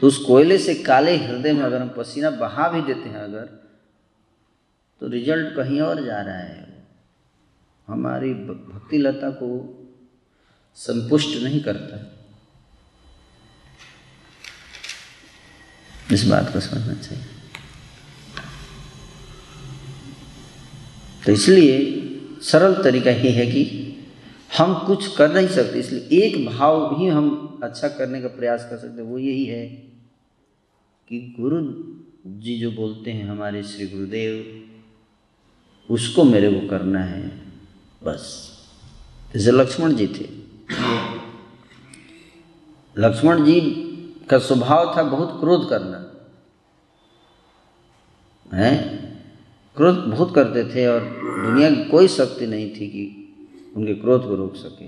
[0.00, 3.44] तो उस कोयले से काले हृदय में अगर हम पसीना बहा भी देते हैं अगर
[5.00, 6.86] तो रिज़ल्ट कहीं और जा रहा है।
[7.88, 9.48] हमारी भक्ति लता को
[10.74, 12.16] संपुष्ट नहीं करता।
[16.14, 17.24] इस बात को समझना चाहिए।
[21.26, 21.78] तो इसलिए
[22.42, 23.79] सरल तरीका ये है कि
[24.58, 28.76] हम कुछ कर नहीं सकते, इसलिए एक भाव ही हम अच्छा करने का प्रयास कर
[28.76, 29.66] सकते वो यही है
[31.08, 31.84] कि गुरु
[32.26, 34.62] जी जो बोलते हैं, हमारे श्री गुरुदेव,
[35.90, 37.42] उसको मेरे को करना है।
[38.04, 38.50] बस।
[39.34, 40.28] जैसे लक्ष्मण जी थे।
[42.98, 43.60] लक्ष्मण जी
[44.30, 46.06] का स्वभाव था बहुत क्रोध करना।
[48.56, 49.00] है?
[49.76, 51.00] क्रोध बहुत करते थे और
[51.46, 53.16] दुनिया की कोई शक्ति नहीं थी कि
[53.76, 54.84] उनके क्रोध को रोक सके।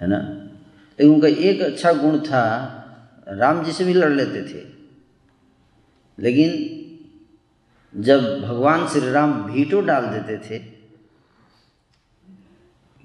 [0.00, 0.18] है ना?
[1.00, 2.70] लेकिन उनका एक अच्छा गुण था,
[3.28, 4.66] राम जी से भी लड़ लेते थे।
[6.18, 6.74] लेकिन
[8.00, 10.64] जब भगवान श्री राम भीटो डाल देते थे,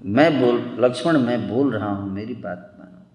[0.04, 3.06] मैं बोल, लक्ष्मण, मैं बोल रहा हूँ, मेरी बात मानो।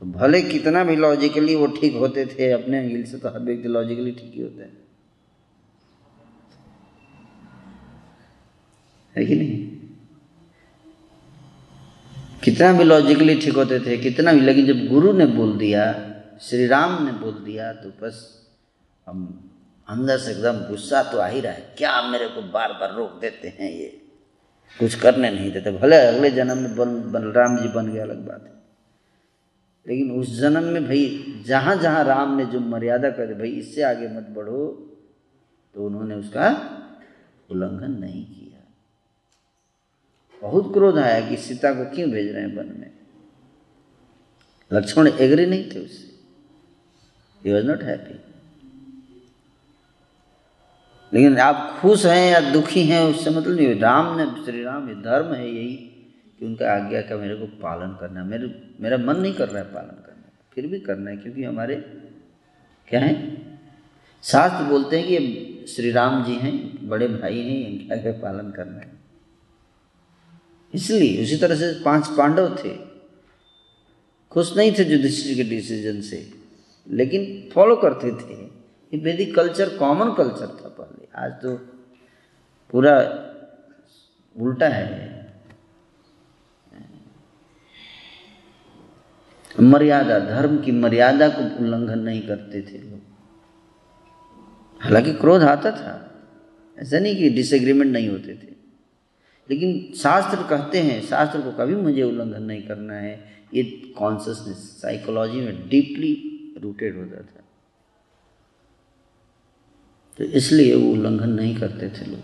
[0.00, 3.68] तो भले कितना भी लॉजिकली वो ठीक होते थे, अपने एंगल से तो हर व्यक्ति
[3.68, 4.87] लॉजिकली ठीक ही होता है।
[9.16, 9.66] है कि नहीं?
[12.44, 15.84] कितना भी लॉजिकली ठीक होते थे, कितना भी, लेकिन जब गुरु ने बोल दिया,
[16.40, 18.16] श्री राम ने बोल दिया तो बस
[19.06, 19.18] हम
[19.88, 23.20] अंदर से एकदम गुस्सा तो आ ही रहा है। क्या मेरे को बार बार रोक
[23.20, 23.86] देते हैं ये?
[24.78, 28.44] कुछ करने नहीं देते। भले अगले जन्म में बन, बलराम जी बन गया अलग बात
[28.44, 28.52] है।
[29.86, 34.08] लेकिन उस जन्म में भाई, जहाँ जहाँ राम ने जो मर्यादा कर भाई, इससे आगे
[34.08, 34.66] मत बढ़ो
[35.74, 36.48] तो उन्होंने उसका
[37.50, 38.47] उल्लंघन नहीं किया।
[40.42, 42.90] बहुत क्रोध आया कि सीता को क्यों भेज रहे हैं वन में?
[44.72, 46.08] लक्ष्मण एग्री नहीं थे उससे।
[47.44, 48.20] ही वॉज़ नॉट हैप्पी
[51.14, 54.94] लेकिन आप खुश हैं या दुखी हैं उससे मतलब नहीं राम ने, श्री राम, ये
[54.94, 55.76] धर्म है यही
[56.38, 59.62] कि उनका आज्ञा का मेरे को पालन करना है। मेरे, मेरा मन नहीं कर रहा
[59.62, 60.22] है पालन करने।
[60.52, 61.76] फिर भी करना है, क्योंकि हमारे
[62.88, 63.42] क्या है?
[64.22, 68.78] शास्त्र बोलते हैं कि श्री राम जी हैं, बड़े भाई हैं, इनका आगे पालन करना
[68.78, 68.97] है?
[70.74, 72.76] इसलिए उसी तरह से पाँच पांडव थे।
[74.32, 76.18] खुश नहीं थे युधिष्ठिर के डिसीज़न से,
[76.86, 78.40] लेकिन फॉलो करते थे।
[78.92, 81.56] ये वैदिक कल्चर कॉमन कल्चर था पहले। आज तो
[82.72, 82.94] पूरा
[84.36, 85.16] उल्टा है।
[89.60, 93.00] मर्यादा, धर्म की मर्यादा को उल्लंघन नहीं करते थे लोग।
[94.80, 95.94] हालाँकि क्रोध आता था।
[96.78, 98.47] ऐसा नहीं कि डिसएग्रीमेंट नहीं होते थे।
[99.50, 103.20] लेकिन शास्त्र कहते हैं, शास्त्र को कभी मुझे उल्लंघन नहीं करना है।
[103.54, 103.62] ये
[103.98, 106.12] कॉन्सियसनेस साइकोलॉजी में डीपली
[106.62, 107.44] रूटेड होता था।
[110.18, 112.20] तो इसलिए वो उल्लंघन नहीं करते थे लोग।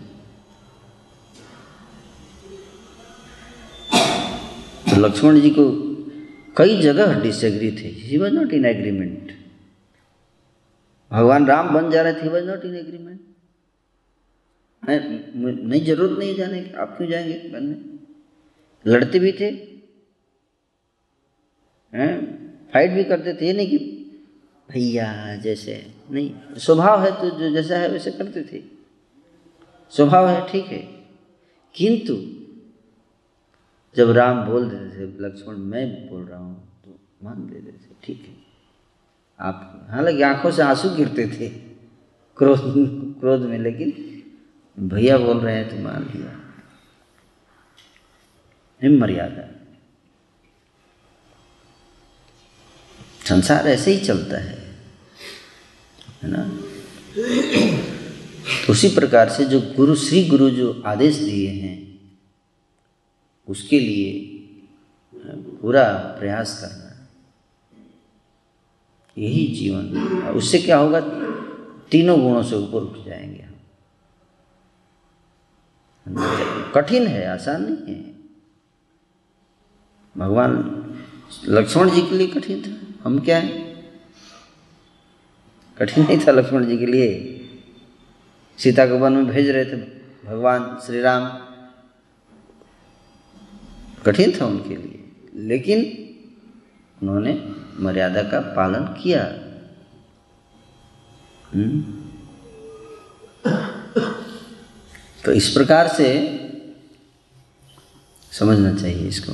[4.89, 5.63] तो लक्ष्मण जी को
[6.57, 9.31] कई जगह डिसएग्री थे। He was not in agreement
[11.11, 13.19] भगवान राम बन जा रहे थे वॉज़ नॉट इन एग्रीमेंट
[14.89, 17.95] नहीं ज़रूरत नहीं जाने की, आप क्यों जाएँगे बनने?
[18.91, 19.45] लड़ते भी थे।
[21.93, 22.35] हैं?
[22.73, 23.77] फाइट भी करते थे, ये नहीं कि,
[24.71, 28.63] भैया, जैसे नहीं, स्वभाव है तो जो जैसा है वैसे करते थे।
[29.89, 30.79] स्वभाव है, ठीक है।
[31.75, 32.13] किंतु,
[33.95, 38.25] जब राम बोल देते थे, लक्ष्मण, मैं बोल रहा हूँ तो मान लेते थे। ठीक
[38.27, 38.35] है।
[39.39, 41.49] आप, हालाँकि आँखों से आँसू गिरते थे,
[42.37, 42.59] क्रोध
[43.19, 44.14] क्रोध में, लेकिन
[44.79, 46.53] भैया बोल रहे हैं तो मान लिया।
[48.83, 49.51] निम मर्यादा।
[53.25, 54.65] संसार ऐसे ही चलता है
[56.23, 56.49] है ना?
[58.65, 62.01] तो उसी प्रकार से जो गुरु, श्री गुरु जो आदेश दिए हैं,
[63.47, 64.19] उसके लिए
[65.61, 67.07] पूरा प्रयास करना।
[69.17, 70.99] यही जीवन। उससे क्या होगा?
[71.91, 73.44] तीनों गुणों से ऊपर उठ जाएँगे। हम
[76.75, 78.15] कठिन है, आसान नहीं है।
[80.17, 80.81] भगवान
[81.47, 83.73] लक्ष्मण जी के लिए कठिन था। हम क्या है?
[85.77, 87.41] कठिन नहीं था लक्ष्मण जी के लिए।
[88.57, 89.77] सीता को वन में भेज रहे थे
[90.25, 91.27] भगवान श्री राम
[94.05, 96.05] कठिन था उनके लिए। लेकिन
[97.01, 99.23] उन्होंने मर्यादा का पालन किया।
[101.53, 102.05] हम्म?
[105.25, 106.39] तो इस प्रकार से
[108.31, 109.33] समझना चाहिए इसको।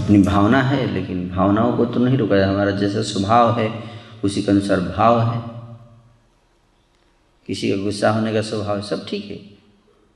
[0.00, 3.82] अपनी भावना है, लेकिन भावनाओं को तो नहीं रुका जाए। हमारा जैसा स्वभाव है,
[4.24, 5.42] उसी के अनुसार भाव है।
[7.46, 9.40] किसी का गुस्सा होने का स्वभाव है, सब ठीक है।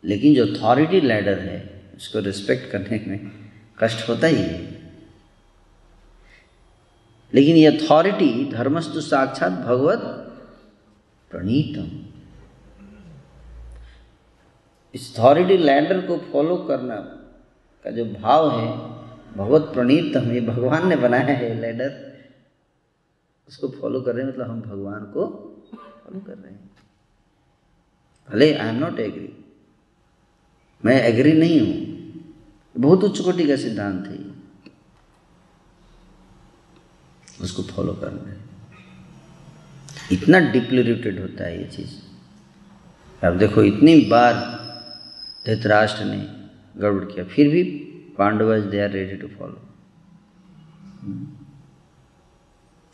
[0.05, 3.31] लेकिन जो अथॉरिटी लैडर है, उसको रिस्पेक्ट करने में
[3.79, 4.93] कष्ट होता ही है।
[7.35, 10.23] लेकिन ये अथॉरिटी धर्मस्तु साक्षात भगवत
[11.37, 11.89] प्रणीतम।
[14.95, 15.15] इस
[15.61, 16.97] लैडर को फॉलो करना
[17.85, 18.69] का जो भाव है,
[19.37, 21.91] भगवत प्रणीतम, ये भगवान ने बनाया है लैंडर,
[23.49, 25.27] उसको फॉलो कर रहे हैं मतलब हम भगवान को
[25.75, 26.71] फॉलो कर रहे हैं।
[28.29, 29.29] भले आई एम नॉट एग्री
[30.85, 31.75] मैं एग्री नहीं हूँ।
[32.77, 34.19] बहुत उच्च कोटि का सिद्धांत है
[37.43, 38.46] उसको फॉलो करना है।
[40.13, 41.95] इतना डीपली रूटेड होता है ये चीज़।
[43.23, 44.35] अब देखो, इतनी बार
[45.47, 46.19] धृतराष्ट्र ने
[46.77, 47.63] गड़बड़ किया, फिर भी
[48.19, 49.65] Pandavas they are ready to follow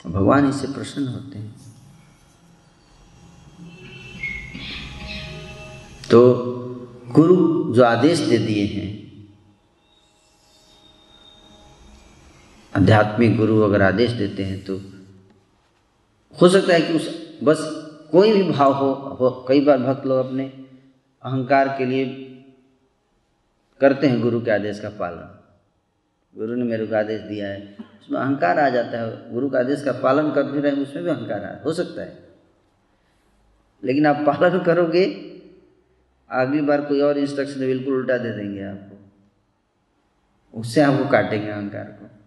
[0.05, 1.55] भगवान इससे प्रसन्न होते हैं।
[6.11, 6.21] तो
[7.13, 7.37] गुरु
[7.75, 8.91] जो आदेश दे दिए हैं,
[12.73, 14.79] आध्यात्मिक गुरु अगर आदेश देते हैं तो
[16.41, 17.59] हो सकता है कि उस बस
[18.12, 20.66] कोई भी भाव हो, हो कई बार भक्त लोग अपने
[21.22, 22.07] अहंकार के लिए
[23.80, 25.39] करते हैं गुरु के आदेश का पालन।
[26.39, 29.85] गुरु ने मेरे को आदेश दिया है उसमें अहंकार आ जाता है गुरु का आदेश
[29.85, 32.28] का पालन कर भी रहे उसमें भी अहंकार आ हो सकता है।
[33.85, 35.05] लेकिन आप पालन करोगे
[36.30, 38.99] अगली बार कोई और इंस्ट्रक्शन बिल्कुल उल्टा दे देंगे आपको।
[40.61, 42.22] उससे आपको काटेंगे अहंकार को।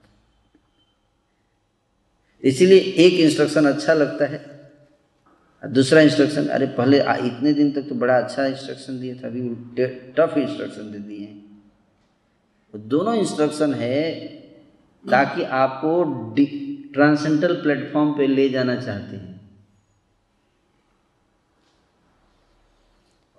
[2.45, 4.43] इसीलिए एक इंस्ट्रक्शन अच्छा लगता है।
[5.63, 9.41] दूसरा इंस्ट्रक्शन अरे पहले आ, इतने दिन तक तो बड़ा अच्छा इंस्ट्रक्शन दिया था अभी
[10.17, 11.43] टफ इंस्ट्रक्शन दे दिए हैं।
[12.73, 14.03] तो दोनों इंस्ट्रक्शन है
[15.05, 15.91] ताकि आपको
[16.93, 19.33] ट्रांसेंटल प्लेटफॉर्म पे ले जाना चाहते हैं।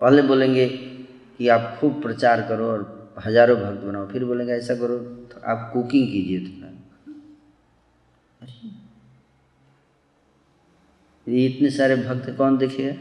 [0.01, 2.81] पहले बोलेंगे कि आप खूब प्रचार करो और
[3.27, 6.73] हज़ारों भक्त बनाओ फिर बोलेंगे ऐसा करो तो आप कुकिंग कीजिए थोड़ा।
[11.27, 12.95] ये इतने सारे भक्त कौन देखेगा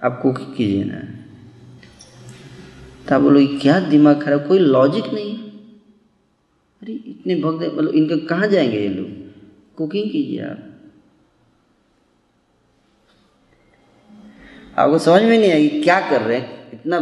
[0.00, 1.00] आप कुकिंग कीजिए ना।
[3.08, 4.46] तो बोलो क्या दिमाग खराब?
[4.48, 5.38] कोई लॉजिक नहीं
[6.82, 9.08] अरे, इतने भक्त मतलब इनके कहाँ जाएँगे ये लोग?
[9.76, 10.66] कुकिंग कीजिए आप।
[14.78, 16.70] आपको समझ में नहीं आई क्या कर रहे हैं?
[16.72, 16.98] इतना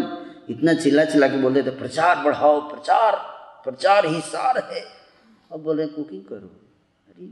[0.50, 3.16] इतना चिल्ला चिल्ला के बोलते थे प्रचार बढ़ाओ, प्रचार
[3.64, 4.82] प्रचार ही सार है।
[5.50, 6.48] अब बोल रहे कुकिंग करो
[7.08, 7.26] अरे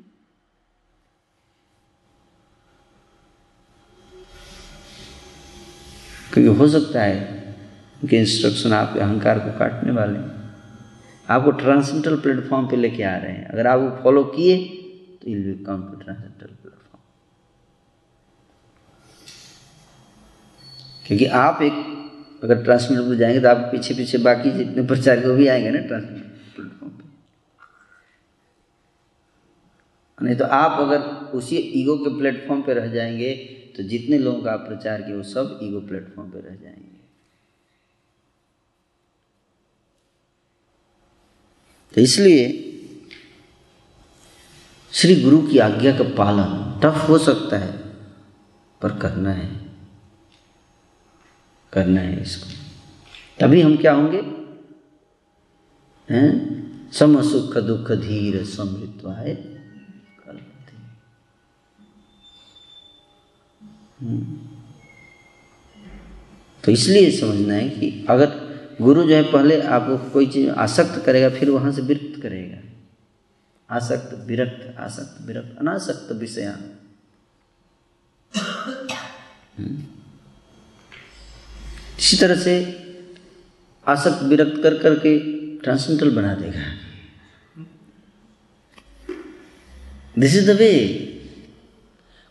[6.36, 7.20] क्योंकि हो सकता है
[8.00, 10.50] कि इंस्ट्रक्शन आपके अहंकार को काटने वाले हैं।
[11.28, 14.56] आपको ट्रांसेंडल प्लेटफॉर्म पे लेके आ रहे हैं। अगर आप वो फॉलो किए
[15.22, 17.00] तो ill will come to transcendental platform
[21.06, 21.72] क्योंकि आप एक,
[22.44, 25.80] अगर ट्रांसमिटर पर जाएँगे तो आप पीछे पीछे बाकी जितने प्रचार वो भी आएँगे ना
[25.88, 27.04] ट्रांसमिटर प्लेटफॉर्म पे।
[30.18, 31.00] नहीं तो आप अगर
[31.38, 33.34] उसी ईगो के प्लेटफॉर्म पे रह जाएँगे
[33.76, 36.96] तो जितने लोगों का आप प्रचार किए, वो सब ईगो प्लेटफॉर्म पे रह जाएँगे।
[41.94, 42.62] तो इसलिए
[44.92, 47.78] श्री गुरु की आज्ञा का पालन टफ हो सकता है,
[48.82, 49.66] पर करना है।
[51.72, 52.50] करना है इसको।
[53.40, 54.18] तभी हम क्या होंगे?
[56.14, 56.56] हैं?
[56.92, 59.55] सम सुख दुख धीर समृत्वाय कल्पते
[64.00, 64.48] हम्म।
[66.64, 68.46] तो इसलिए समझना है कि अगर
[68.82, 72.58] गुरु जो है पहले आपको कोई चीज़ आसक्त करेगा, फिर वहाँ से विरक्त करेगा।
[73.70, 76.42] आसक्त, विरक्त आसक्त, विरक्त, अनासक्त विषय।
[79.58, 79.82] हम्म।
[81.98, 82.82] इसी तरह से
[83.86, 85.18] आसक्त, विरक्त कर करके
[85.56, 86.74] ट्रांसेंटल बना देगा।
[90.18, 90.72] दिस इज़ द वे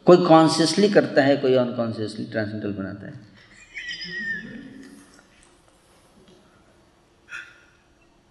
[0.07, 3.13] कोई कॉन्शियसली करता है, कोई अनकॉन्शियसली ट्रांसेंडल बनाता है।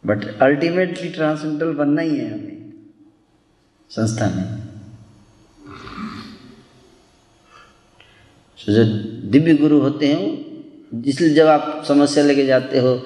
[0.05, 2.73] बट अल्टीमेटली ट्रांसेंडल बनना ही है हमें,
[3.91, 4.45] संस्था में।
[8.61, 8.85] तो जो
[9.31, 12.97] दिव्य गुरु होते हैं वो, इसलिए जब आप समस्या लेके जाते हो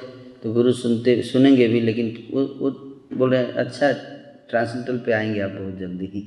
[0.42, 2.70] तो गुरु सुनते, सुनेंगे भी, लेकिन वो वो
[3.16, 3.92] बोल अच्छा
[4.50, 6.20] ट्रांसेंडल पे आएँगे आप बहुत जल्दी। ही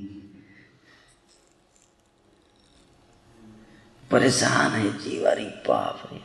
[4.12, 6.18] परेशान है जीव अरे बाप रे।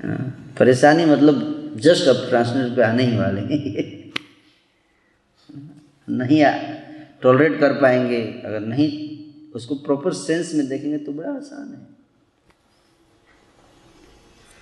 [0.00, 3.84] हाँ, परेशानी मतलब जस्ट अब ट्रांसलेट पे आने ही वाले हैं।
[6.08, 6.42] नहीं
[7.22, 8.88] टॉलरेट कर पाएँगे अगर नहीं
[9.54, 11.88] उसको प्रॉपर सेंस में देखेंगे तो बड़ा आसान है।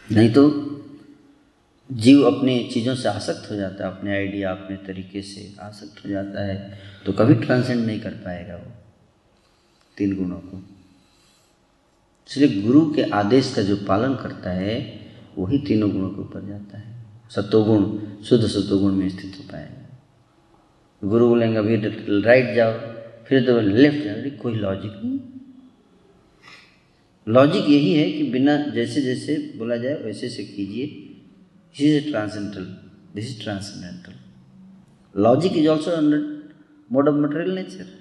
[0.06, 0.44] नहीं तो
[1.90, 6.10] जीव अपनी चीज़ों से आसक्त हो जाता है अपने आइडिया अपने तरीके से आसक्त हो
[6.10, 6.56] जाता है
[7.06, 8.72] तो कभी ट्रांसेंड नहीं कर पाएगा वो
[9.96, 10.62] तीन गुणों को।
[12.28, 15.00] इसलिए गुरु के आदेश का जो पालन करता है,
[15.38, 20.00] वही तीनों गुणों के ऊपर जाता है। सत्वगुण शुद्ध सत्वगुण में स्थित हो पाएगा।
[21.04, 21.76] गुरु बोलेंगे, अभी
[22.20, 22.72] राइट जाओ,
[23.24, 25.20] फिर तो लेफ़्ट जाओ। कोई लॉजिक नहीं।
[27.28, 30.84] लॉजिक यही है कि बिना जैसे जैसे बोला जाए, वैसे से कीजिए।
[31.74, 32.64] इसी से transcendental
[33.14, 34.12] this is transcendental
[35.22, 36.52] logic is also under
[36.92, 37.98] mode of material nature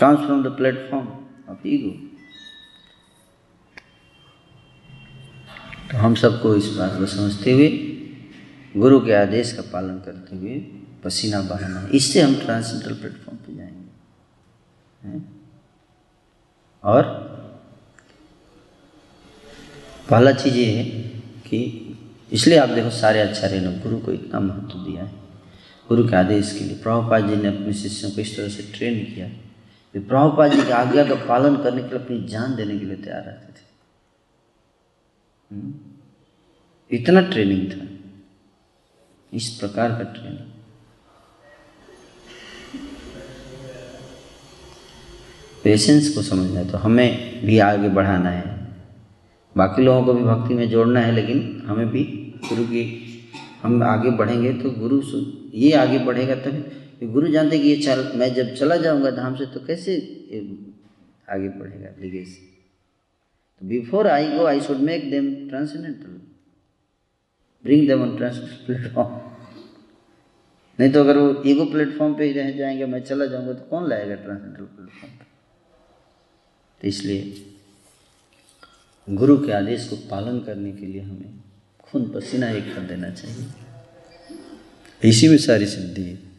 [0.00, 1.19] comes from the platform.
[1.56, 1.92] Ego.
[5.90, 7.68] तो हम सबको इस बात को समझते हुए,
[8.76, 10.58] गुरु के आदेश का पालन करते हुए
[11.04, 15.40] पसीना बहाना इससे हम ट्रांसेंडल प्लेटफॉर्म पे जाएँगे हैं?
[16.84, 17.02] और
[20.10, 20.84] पहला चीज़ ये है
[21.46, 21.86] कि
[22.32, 25.14] इसलिए आप देखो सारे आचार्य ने गुरु को इतना महत्व दिया है
[25.88, 29.14] गुरु के आदेश के लिए प्रभुपाद जी ने अपने शिष्यों को इस तरह से ट्रेन
[29.14, 29.49] किया
[29.92, 32.96] कि प्रभुपाद जी की आज्ञा का पालन करने के लिए अपनी जान देने के लिए
[32.96, 33.66] तैयार रहते थे।
[35.50, 35.74] हम्म?
[36.90, 37.86] इतना ट्रेनिंग था।
[39.32, 40.46] इस प्रकार का ट्रेनिंग
[45.64, 48.66] पेशेंस को समझना है तो हमें भी आगे बढ़ाना है।
[49.56, 52.04] बाकी लोगों को भी भक्ति में जोड़ना है, लेकिन हमें भी
[52.48, 52.82] गुरु की
[53.62, 55.02] हम आगे बढ़ेंगे तो गुरु
[55.54, 59.46] ये आगे बढ़ेगा तभी गुरु जानते कि ये चल, मैं जब चला जाऊँगा धाम से
[59.46, 59.96] तो कैसे
[61.30, 62.46] आगे बढ़ेगा लिगेसी
[63.60, 66.20] तो before I go I should make them transcendental
[67.64, 69.18] bring them on transcendental platform
[70.78, 73.88] नहीं तो अगर वो ईगो प्लेटफॉर्म पे ही रह जाएँगे, मैं चला जाऊँगा तो कौन
[73.88, 75.24] लाएगा ट्रांसेंडेंटल प्लेटफॉर्म पे?
[76.80, 77.44] तो इसलिए
[79.08, 81.42] गुरु के आदेश को पालन करने के लिए हमें
[81.80, 83.46] खून पसीना एक कर देना चाहिए।
[85.02, 86.29] इसी में सारी सिद्धि है।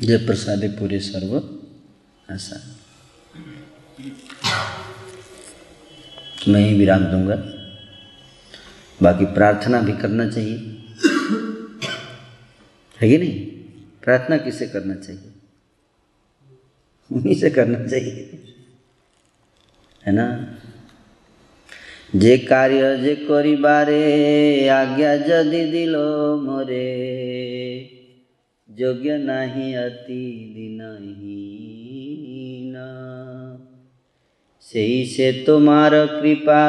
[0.00, 1.36] जय प्रसादे पूरे सर्व
[2.28, 2.74] आसान
[6.48, 7.36] मैं ही विराम दूंगा
[9.00, 10.58] बाकी प्रार्थना भी करना चाहिए
[12.98, 13.40] है कि नहीं
[14.02, 15.32] प्रार्थना किसे करना चाहिए
[17.10, 18.38] उन्हीं से करना चाहिए
[20.04, 20.26] है ना
[22.16, 24.02] যে কার্য যে করিবারে
[24.80, 25.94] আজ্ঞা যদি দিল
[26.46, 26.88] মোরে
[28.70, 30.24] যোগ্য নাহি অতি
[30.54, 31.96] দিনহীন
[34.64, 36.62] সেই সে তোমার কৃপা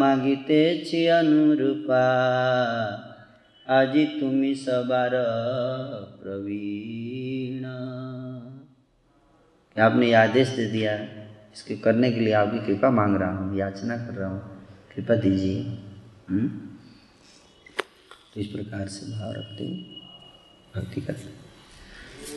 [0.00, 2.06] মাগিতেছি অনুরূপা
[3.66, 5.14] আজি তুমি সবার
[6.18, 7.64] प्रवीण
[9.76, 10.92] आपने ये आदेश दे दिया
[11.54, 14.42] इसके करने के लिए आपकी कृपा मांग रहा हूँ याचना कर रहा हूँ
[14.90, 15.58] कृपा दीजिए
[16.28, 16.46] हम्म?
[18.30, 19.97] तो इस प्रकार से भाव रखते हुए
[20.75, 21.29] भक्ति करना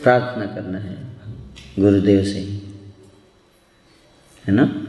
[0.03, 1.07] प्रार्थना करना है
[1.79, 2.41] गुरुदेव से।
[4.47, 4.87] है ना?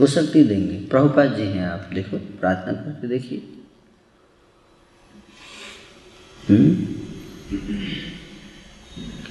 [0.00, 3.48] वो शक्ति देंगे। प्रभुपाद जी हैं आप, देखो, प्रार्थना करके देखिए?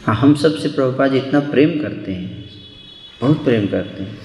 [0.06, 2.50] हाँ हम सबसे प्रभुपाद जी इतना प्रेम करते हैं।
[3.22, 4.20] बहुत प्रेम करते हैं।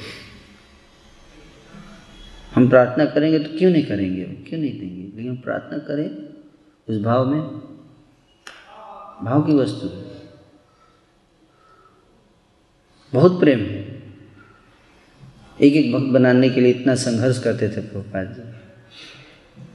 [2.55, 4.25] हम प्रार्थना करेंगे तो क्यों नहीं करेंगे?
[4.25, 5.17] क्यों नहीं देंगे?
[5.17, 6.29] लेकिन प्रार्थना करें
[6.89, 7.76] उस भाव में
[9.23, 10.07] भाव की वस्तु। है
[13.13, 13.97] बहुत प्रेम। है
[15.61, 18.43] एक एक भक्त बनाने के लिए इतना संघर्ष करते थे प्रभुपाद जी।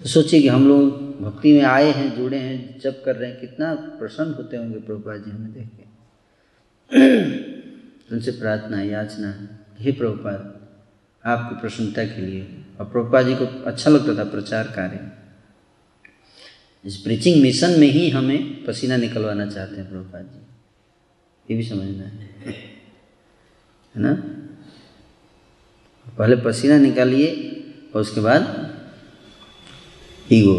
[0.04, 0.89] तो सोचिए कि हम लोग
[1.22, 5.24] भक्ति में आए हैं, जुड़े हैं जब कर रहे हैं, कितना प्रसन्न होते होंगे प्रभुपाद
[5.26, 5.92] जी हमें देख के।
[8.12, 9.48] उनसे प्रार्थना, याचना,
[9.80, 10.68] हे प्रभुपाद,
[11.26, 15.21] आपकी प्रसन्नता के लिए। और प्रभुपाद जी को अच्छा लगता था प्रचार कार्य।
[16.86, 20.46] इस प्रीचिंग मिशन में ही हमें पसीना निकलवाना चाहते हैं प्रभुपाद जी।
[21.52, 22.22] ये भी समझना है।
[23.96, 24.14] है ना?
[26.18, 27.58] पहले पसीना निकालिए
[27.96, 28.72] और उसके बाद
[30.32, 30.58] ईगो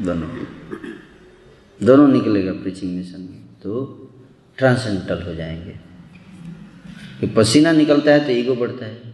[0.00, 0.44] दोनों।
[1.86, 3.98] दोनों निकलेगा प्रीचिंग मिशन में। तो
[4.58, 5.92] ट्रांसेंडल हो जाएँगे।
[7.20, 9.11] कि पसीना निकलता है तो ईगो बढ़ता है।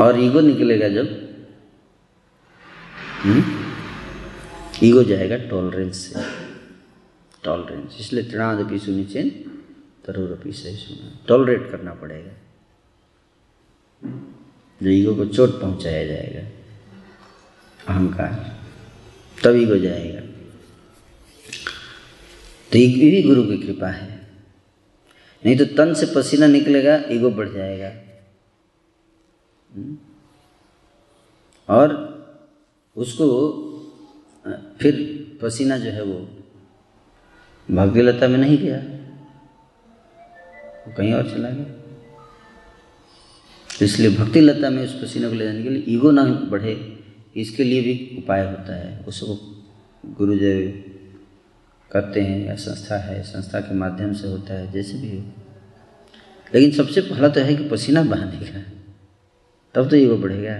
[0.00, 1.28] और ईगो निकलेगा जब?
[3.22, 3.44] हम्म?
[4.84, 6.20] ईगो जाएगा टॉलरेंस से।
[7.44, 9.30] टॉलरेंस इसलिए तृणादपि सुनिचेन
[10.06, 12.32] तरुरपि सही सुना। टॉलरेट करना पड़ेगा।
[14.82, 16.50] जो ईगो को चोट पहुँचाया जाएगा,
[17.94, 18.60] अहंकार,
[19.44, 20.20] तब ईगो जाएगा।
[22.72, 24.20] तो ये भी गुरु की कृपा है।
[25.46, 28.05] नहीं तो तन से पसीना निकलेगा, ईगो बढ़ जाएगा?
[31.68, 32.16] और
[32.96, 33.26] उसको
[34.80, 36.18] फिर पसीना जो है वो
[37.70, 38.76] भक्ति लता में नहीं गया।
[40.86, 41.64] वो कहीं और चला गया।
[43.78, 47.04] तो इसलिए भक्ति लता में उस पसीने को ले जाने के लिए ईगो ना बढ़े।
[47.36, 49.64] इसके लिए भी उपाय होता है। उसको
[50.06, 50.84] गुरुदेव
[51.92, 55.24] करते हैं, या संस्था है, संस्था के माध्यम से होता है, जैसे भी हो।
[56.54, 58.75] लेकिन सबसे पहला तो है कि पसीना बहाने का।
[59.76, 60.52] तब तो ईगो बढ़ेगा।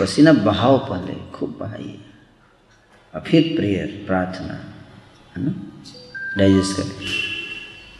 [0.00, 1.98] पसीना बहाओ पहले खूब बहाइए।
[3.14, 4.54] और फिर प्रेयर प्रार्थना
[5.36, 5.54] है ना?
[6.38, 6.94] डाइजेस्ट करें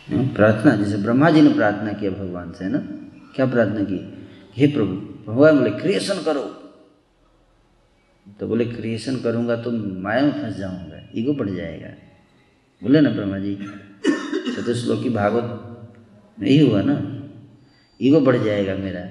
[0.09, 2.79] हम्म, प्रार्थना जैसे ब्रह्मा जी ने प्रार्थना किया भगवान से है ना?
[3.35, 4.29] क्या प्रार्थना की?
[4.57, 6.45] हे प्रभु भगवान बोले क्रिएशन करो।
[8.41, 9.71] तो बोले क्रिएशन करूँगा तो
[10.03, 11.89] माया में फंस जाऊँगा ईगो बढ़ जाएगा।
[12.83, 13.55] बोले ना ब्रह्मा जी
[14.55, 17.18] चतुश्लोकी भागवत यही हुआ ना?
[18.03, 19.11] ईगो बढ़ जाएगा मेरा।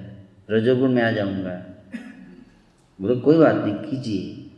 [0.50, 1.66] रजोगुण में आ जाऊँगा।
[3.02, 4.52] बोले, कोई बात नहीं, कीजिए।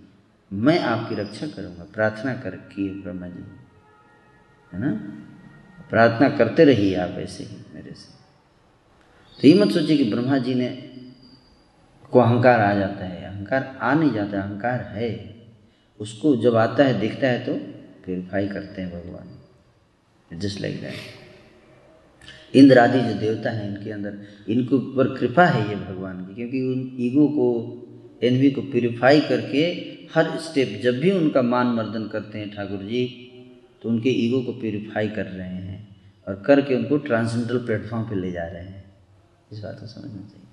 [0.54, 3.44] मैं आपकी रक्षा करूँगा। प्रार्थना कर किए ब्रह्मा जी।
[4.74, 4.92] है ना?
[5.90, 8.20] प्रार्थना करते रहिए आप ऐसे ही मेरे से।
[9.42, 10.92] तो ये मत सोचिए कि ब्रह्मा जी ने,
[12.12, 15.36] को अहंकार आ जाता है। अहंकार आ नहीं जाता, अहंकार है।
[16.00, 17.56] उसको जब आता है, दिखता है तो
[18.06, 19.40] प्योरीफाई करते हैं भगवान।
[20.40, 21.19] जस्ट लाइक दैट
[22.54, 24.18] इंद्र आदि जो देवता हैं इनके अंदर,
[24.50, 27.48] इनके ऊपर कृपा है ये भगवान की, क्योंकि उन ईगो को,
[28.24, 29.64] एनवी को प्योरीफाई करके
[30.16, 33.06] हर स्टेप जब भी उनका मान मर्दन करते हैं ठाकुर जी
[33.84, 35.88] तो उनके ईगो को प्योरीफाई कर रहे हैं
[36.28, 38.84] और करके उनको ट्रांसजेंडर प्लेटफॉर्म पे ले जा रहे हैं।
[39.52, 40.48] इस बात को समझना चाहिए।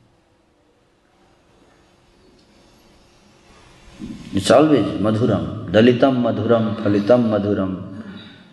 [4.37, 7.73] इट्स ऑलवेज मधुरम, दलितम मधुरम, फलितम मधुरम,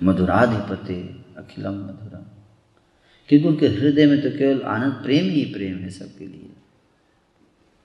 [0.03, 0.99] मधुराधिपति,
[1.37, 2.12] अखिलम मधुरम।
[3.29, 6.49] क्योंकि उनके हृदय में तो केवल आनंद, प्रेम ही प्रेम है सबके लिए।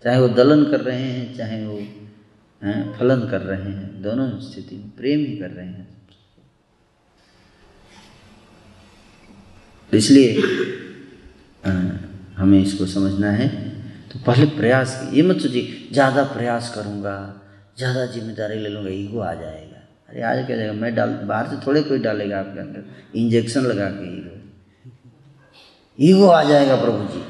[0.04, 1.78] चाहे वो दलन कर रहे हैं, चाहे वो,
[2.62, 5.86] हैं, फलन कर रहे हैं, दोनों स्थिति में प्रेम ही कर रहे हैं।
[9.92, 10.42] तो इसलिए
[12.36, 13.48] हमें इसको समझना है।
[14.10, 17.16] तो पहले प्रयास, ये मत सोचिए, ज़्यादा प्रयास करूँगा,
[17.78, 20.72] ज़्यादा ज़िम्मेदारी ले लूँगा, ईगो आ जाएगा। अरे आज क्या जाएगा?
[20.72, 22.84] मैं डाल, बाहर से थोड़े कोई डालेगा आपके अंदर,
[23.14, 24.37] इंजेक्शन लगा के ईगो।
[26.00, 27.24] ईगो आ जाएगा प्रभु जी।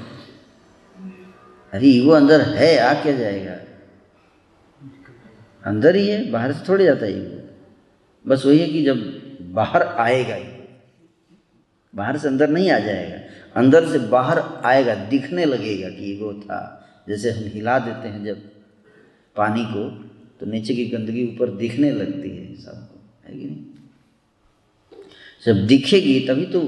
[1.72, 3.52] अरे ईगो अंदर है, आ क्या जाएगा?
[5.64, 7.38] अंदर ही है, बाहर से थोड़े जाता है ईगो।
[8.26, 9.22] बस वही है कि जब
[9.52, 10.58] बाहर आएगा
[11.94, 13.18] बाहर से अंदर नहीं आ जाएगा,
[13.56, 16.74] अंदर से बाहर आएगा, दिखने लगेगा कि ईगो था।
[17.08, 18.38] जैसे हम हिला देते हैं जब
[19.36, 19.90] पानी को
[20.40, 23.64] तो नीचे की गंदगी ऊपर दिखने लगती है सबको, है कि नहीं?
[25.46, 26.60] जब दिखेगी तभी तो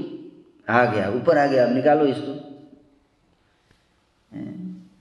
[0.71, 2.35] आ गया, ऊपर आ गया, अब निकालो इसको।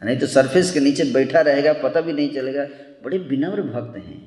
[0.06, 2.66] नहीं तो सरफेस के नीचे बैठा रहेगा, पता भी नहीं चलेगा।
[3.04, 4.20] बड़े विनम्र भक्त हैं।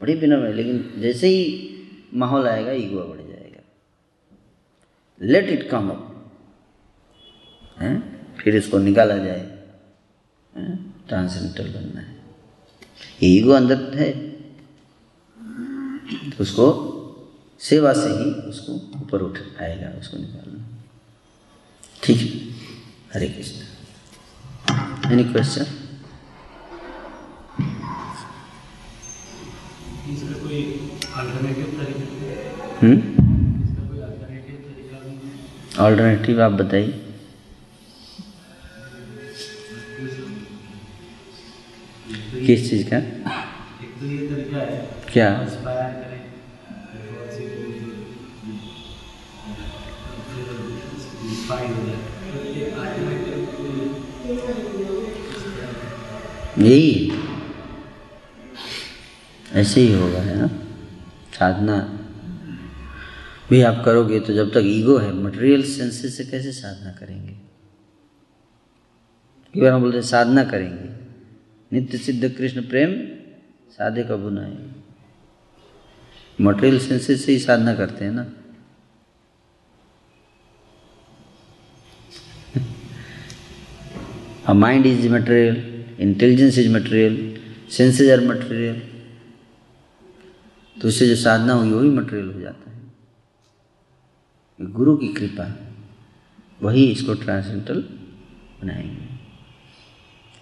[0.00, 1.68] बड़े विनम्र लेकिन जैसे ही
[2.14, 3.62] माहौल आएगा ईगो बढ़ जाएगा।
[5.20, 6.04] लेट इट कम अप
[8.40, 9.40] फिर इसको निकाला जाए।
[11.08, 12.16] ट्रांसेंडेंटल बनना है।
[13.22, 14.10] ईगो अंदर है।
[16.30, 16.97] तो उसको
[17.60, 20.64] सेवा से ही उसको ऊपर उठ आएगा उसको निकालना।
[22.02, 22.50] ठीक है।
[23.14, 25.12] Hare Krishna.
[25.12, 25.66] Any question?
[35.78, 37.04] Alternative आप बताइए।
[42.46, 42.96] किस चीज़ का?
[42.96, 45.28] एक तो ये तरीका है। क्या?
[56.58, 57.12] यही
[59.52, 60.46] ऐसे ही होगा, है ना?
[61.34, 61.98] साधना।
[63.50, 67.32] भी आप करोगे तो जब तक ईगो है मटेरियल सेंसेस से कैसे साधना करेंगे?
[69.54, 70.90] कई बार हम बोलते हैं साधना करेंगे?
[71.72, 72.92] नित्य सिद्ध कृष्ण प्रेम,
[73.70, 74.58] साधे का बुनाए
[76.40, 78.26] मटेरियल सेंसेस से ही साधना करते हैं ना?
[84.48, 85.56] A mind is material,
[85.98, 87.16] intelligence is material,
[87.68, 88.76] senses are material.
[90.76, 92.76] तो उससे जो साधना हुई वही मटेरियल हो जाता है।
[94.60, 95.46] ये गुरु की कृपा
[96.62, 97.80] वही इसको ट्रांसेंटल
[98.62, 99.06] बनाएँगे।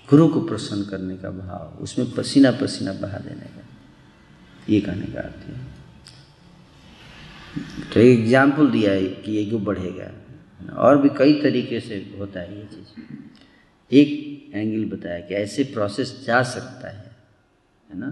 [0.09, 3.63] गुरु को प्रसन्न करने का भाव उसमें पसीना पसीना बहा देने का।
[4.71, 5.55] ये कहने का अर्थ है।
[7.93, 10.11] तो एक एग्ज़ाम्पल दिया है कि ईगो बढ़ेगा
[10.75, 12.91] और भी कई तरीके से होता है ये चीज़।
[13.93, 17.17] एक एंगल बताया कि ऐसे प्रोसेस जा सकता है
[17.93, 18.07] है ना?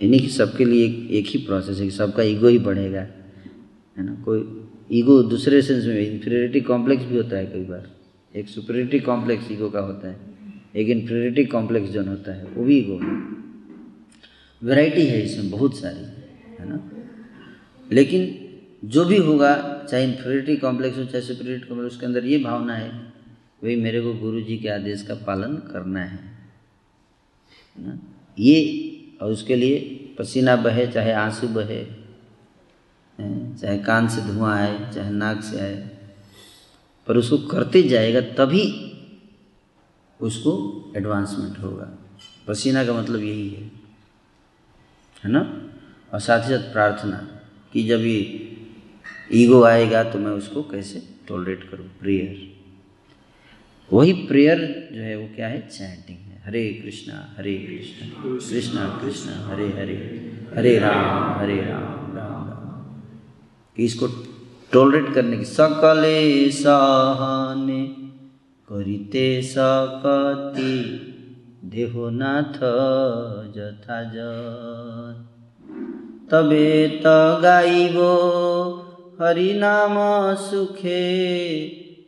[0.00, 4.04] यानी कि सबके लिए एक, एक ही प्रोसेस है कि सबका ईगो ही बढ़ेगा है
[4.04, 4.14] ना?
[4.14, 7.90] कोई ईगो दूसरे सेंस में इन्फीरियरिटी कॉम्प्लेक्स भी होता है कई बार।
[8.34, 10.16] एक सुपरियरिटी कॉम्प्लेक्स ईगो का होता है
[10.76, 13.14] एक इन्फीरियरिटी कॉम्प्लेक्स जोन होता है वो भी ईगो है।
[14.62, 16.04] वैरायटी है इसमें बहुत सारी
[16.60, 16.90] है ना?
[17.92, 22.74] लेकिन जो भी होगा चाहे इन्फीरियरिटी कॉम्प्लेक्स हो चाहे सुपरियरिटी कॉम्प्लेक्स उसके अंदर ये भावना
[22.74, 23.05] है
[23.62, 26.18] वही मेरे को गुरु जी के आदेश का पालन करना है
[27.76, 27.98] ना?
[28.38, 28.58] ये
[29.22, 29.78] और उसके लिए
[30.18, 31.84] पसीना बहे, चाहे आँसू बहे
[33.18, 35.76] चाहे कान से धुआँ आए, चाहे नाक से आए,
[37.06, 38.64] पर उसको करते जाएगा तभी
[40.20, 40.52] उसको
[40.96, 41.88] एडवांसमेंट होगा।
[42.48, 43.62] पसीना का मतलब यही है
[45.22, 45.40] है ना?
[46.12, 47.16] और साथ ही साथ प्रार्थना
[47.72, 48.20] कि जब ये
[49.34, 51.88] ईगो आएगा तो मैं उसको कैसे टॉलरेट करूँ?
[52.00, 52.55] प्रेयर
[53.92, 55.68] वही प्रेयर जो है वो क्या है?
[55.68, 59.96] चैंटिंग है। हरे कृष्णा हरे कृष्णा कृष्णा कृष्णा, हरे हरे
[60.56, 64.06] हरे राम हरे राम राम राम। इसको
[64.72, 67.86] टॉलरेट करने की सकले साहने,
[68.72, 70.78] करिते सकति
[71.64, 72.58] देहोनाथ
[73.56, 74.02] जथा
[76.30, 77.06] तबे त
[79.20, 79.94] हरि नाम
[80.34, 81.02] सुखे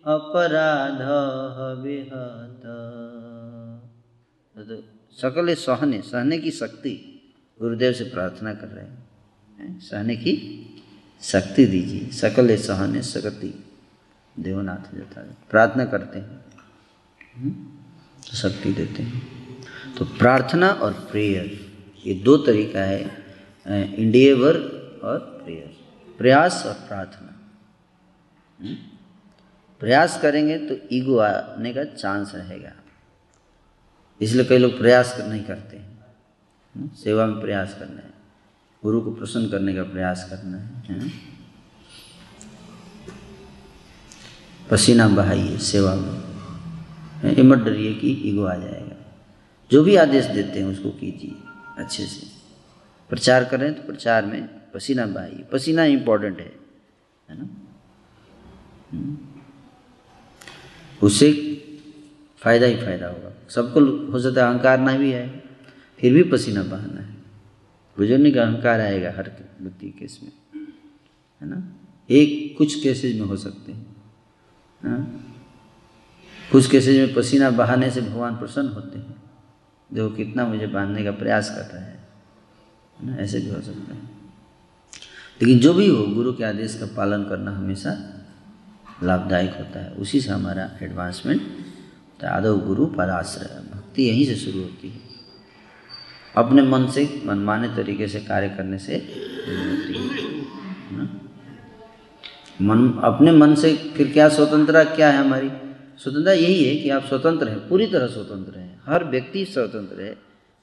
[0.09, 1.01] अपराध
[1.59, 2.03] हवे
[4.57, 6.93] तो सकल सहने सहने की शक्ति,
[7.61, 10.35] गुरुदेव से प्रार्थना कर रहे हैं। सहने की
[11.23, 13.65] शक्ति दीजिए। सकल सहने, शक्ति,
[14.39, 16.45] देवनाथ जता प्रार्थना करते हैं।
[18.29, 19.23] तो शक्ति देते हैं।
[19.99, 21.73] तो प्रार्थना और प्रेयर,
[22.07, 23.11] ये दो तरीका है
[23.95, 24.55] इंडिएवर
[25.05, 25.77] और प्रेयर।
[26.19, 27.35] प्रयास और प्रार्थना।
[29.81, 32.73] प्रयास करेंगे तो ईगो आने का चांस रहेगा।
[34.21, 38.13] इसलिए कई लोग प्रयास कर नहीं करते हैं। सेवा में प्रयास करना है।
[38.83, 41.11] गुरु को प्रसन्न करने का प्रयास करना है?
[44.71, 48.97] पसीना बहाइए सेवा में। ये मत डरिए कि ईगो आ जाएगा।
[49.71, 51.35] जो भी आदेश देते हैं उसको कीजिए
[51.79, 52.27] अच्छे से।
[53.11, 56.53] प्रचार करें तो प्रचार में पसीना बहाइए। पसीना इम्पोर्टेंट है
[57.31, 57.49] है ना?
[61.03, 61.33] उससे
[62.43, 63.81] फ़ायदा ही फ़ायदा होगा। सबको
[64.13, 65.27] हो सकता है अहंकार ना भी है
[66.01, 67.15] फिर भी पसीना बहाना है।
[67.97, 69.31] बुज़ुर्ग का अहंकार आएगा हर
[69.61, 70.33] व्यक्ति केस में,
[71.41, 71.63] है ना?
[72.09, 73.87] एक कुछ केसेज में हो सकते हैं
[76.53, 79.17] कुछ केसेज में पसीना बहाने से भगवान प्रसन्न होते हैं
[79.91, 81.99] देखो कितना मुझे बांधने का प्रयास कर रहा है
[83.05, 83.17] ना?
[83.17, 84.01] ऐसे भी हो सकता है।
[85.43, 87.91] लेकिन जो भी हो, गुरु के आदेश का पालन करना हमेशा
[89.03, 91.43] लाभदायक होता है। उसी से हमारा एडवांसमेंट
[92.21, 95.01] तो आदव गुरु पदाश्रय भक्ति यहीं से शुरू होती है।
[96.37, 100.39] अपने मन से, मनमाने तरीके से कार्य करने से होती है।
[102.63, 105.49] मन, अपने मन से फिर क्या स्वतंत्रता क्या है हमारी?
[105.99, 110.17] स्वतंत्रता यही है कि आप स्वतंत्र हैं, पूरी तरह स्वतंत्र हैं। हर व्यक्ति स्वतंत्र है।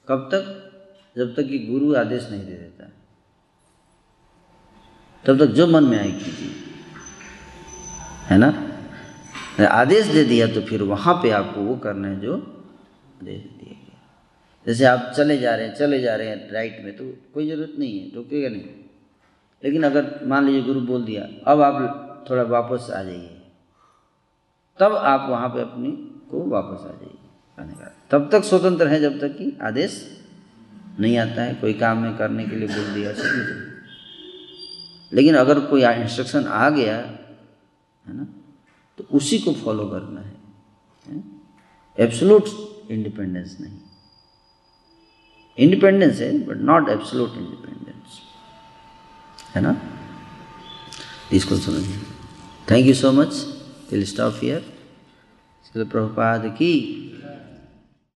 [0.10, 0.72] कब तक?
[1.18, 2.91] जब तक कि गुरु आदेश नहीं दे देता।
[5.26, 6.65] तब तक जो मन में आए कीजिए
[8.26, 8.72] है ना?
[9.72, 14.02] आदेश दे दिया तो फिर वहाँ पे आपको वो करना है जो आदेश दिया गया
[14.66, 17.74] जैसे आप चले जा रहे हैं, चले जा रहे हैं राइट में तो कोई ज़रूरत
[17.80, 18.64] नहीं है, रोकेगा नहीं।
[19.64, 23.42] लेकिन अगर मान लीजिए गुरु बोल दिया, अब आप थोड़ा वापस आ जाइए।
[24.80, 25.92] तब आप वहाँ पे अपनी
[26.32, 27.12] को वापस आ जाइए
[28.12, 30.22] तब तक स्वतंत्र है जब तक कि आदेश
[31.00, 33.72] नहीं आता है। कोई काम में करने के लिए बोल दिया सब
[35.12, 37.20] लेकिन अगर कोई इंस्ट्रक्शन आ गया
[38.06, 38.27] है ना?
[38.98, 40.34] तो उसी को फॉलो करना है
[41.98, 42.45] एब्सोलूट
[42.91, 43.80] इंडिपेंडेंस नहीं।
[45.57, 48.19] इंडिपेंडेंस है बट नॉट एब्सोलूट इंडिपेंडेंस
[49.56, 49.76] है ना?
[51.34, 51.98] इसको समझिए।
[52.72, 53.34] Thank you so much
[53.91, 54.73] will stop here
[55.76, 56.73] Prabhupad की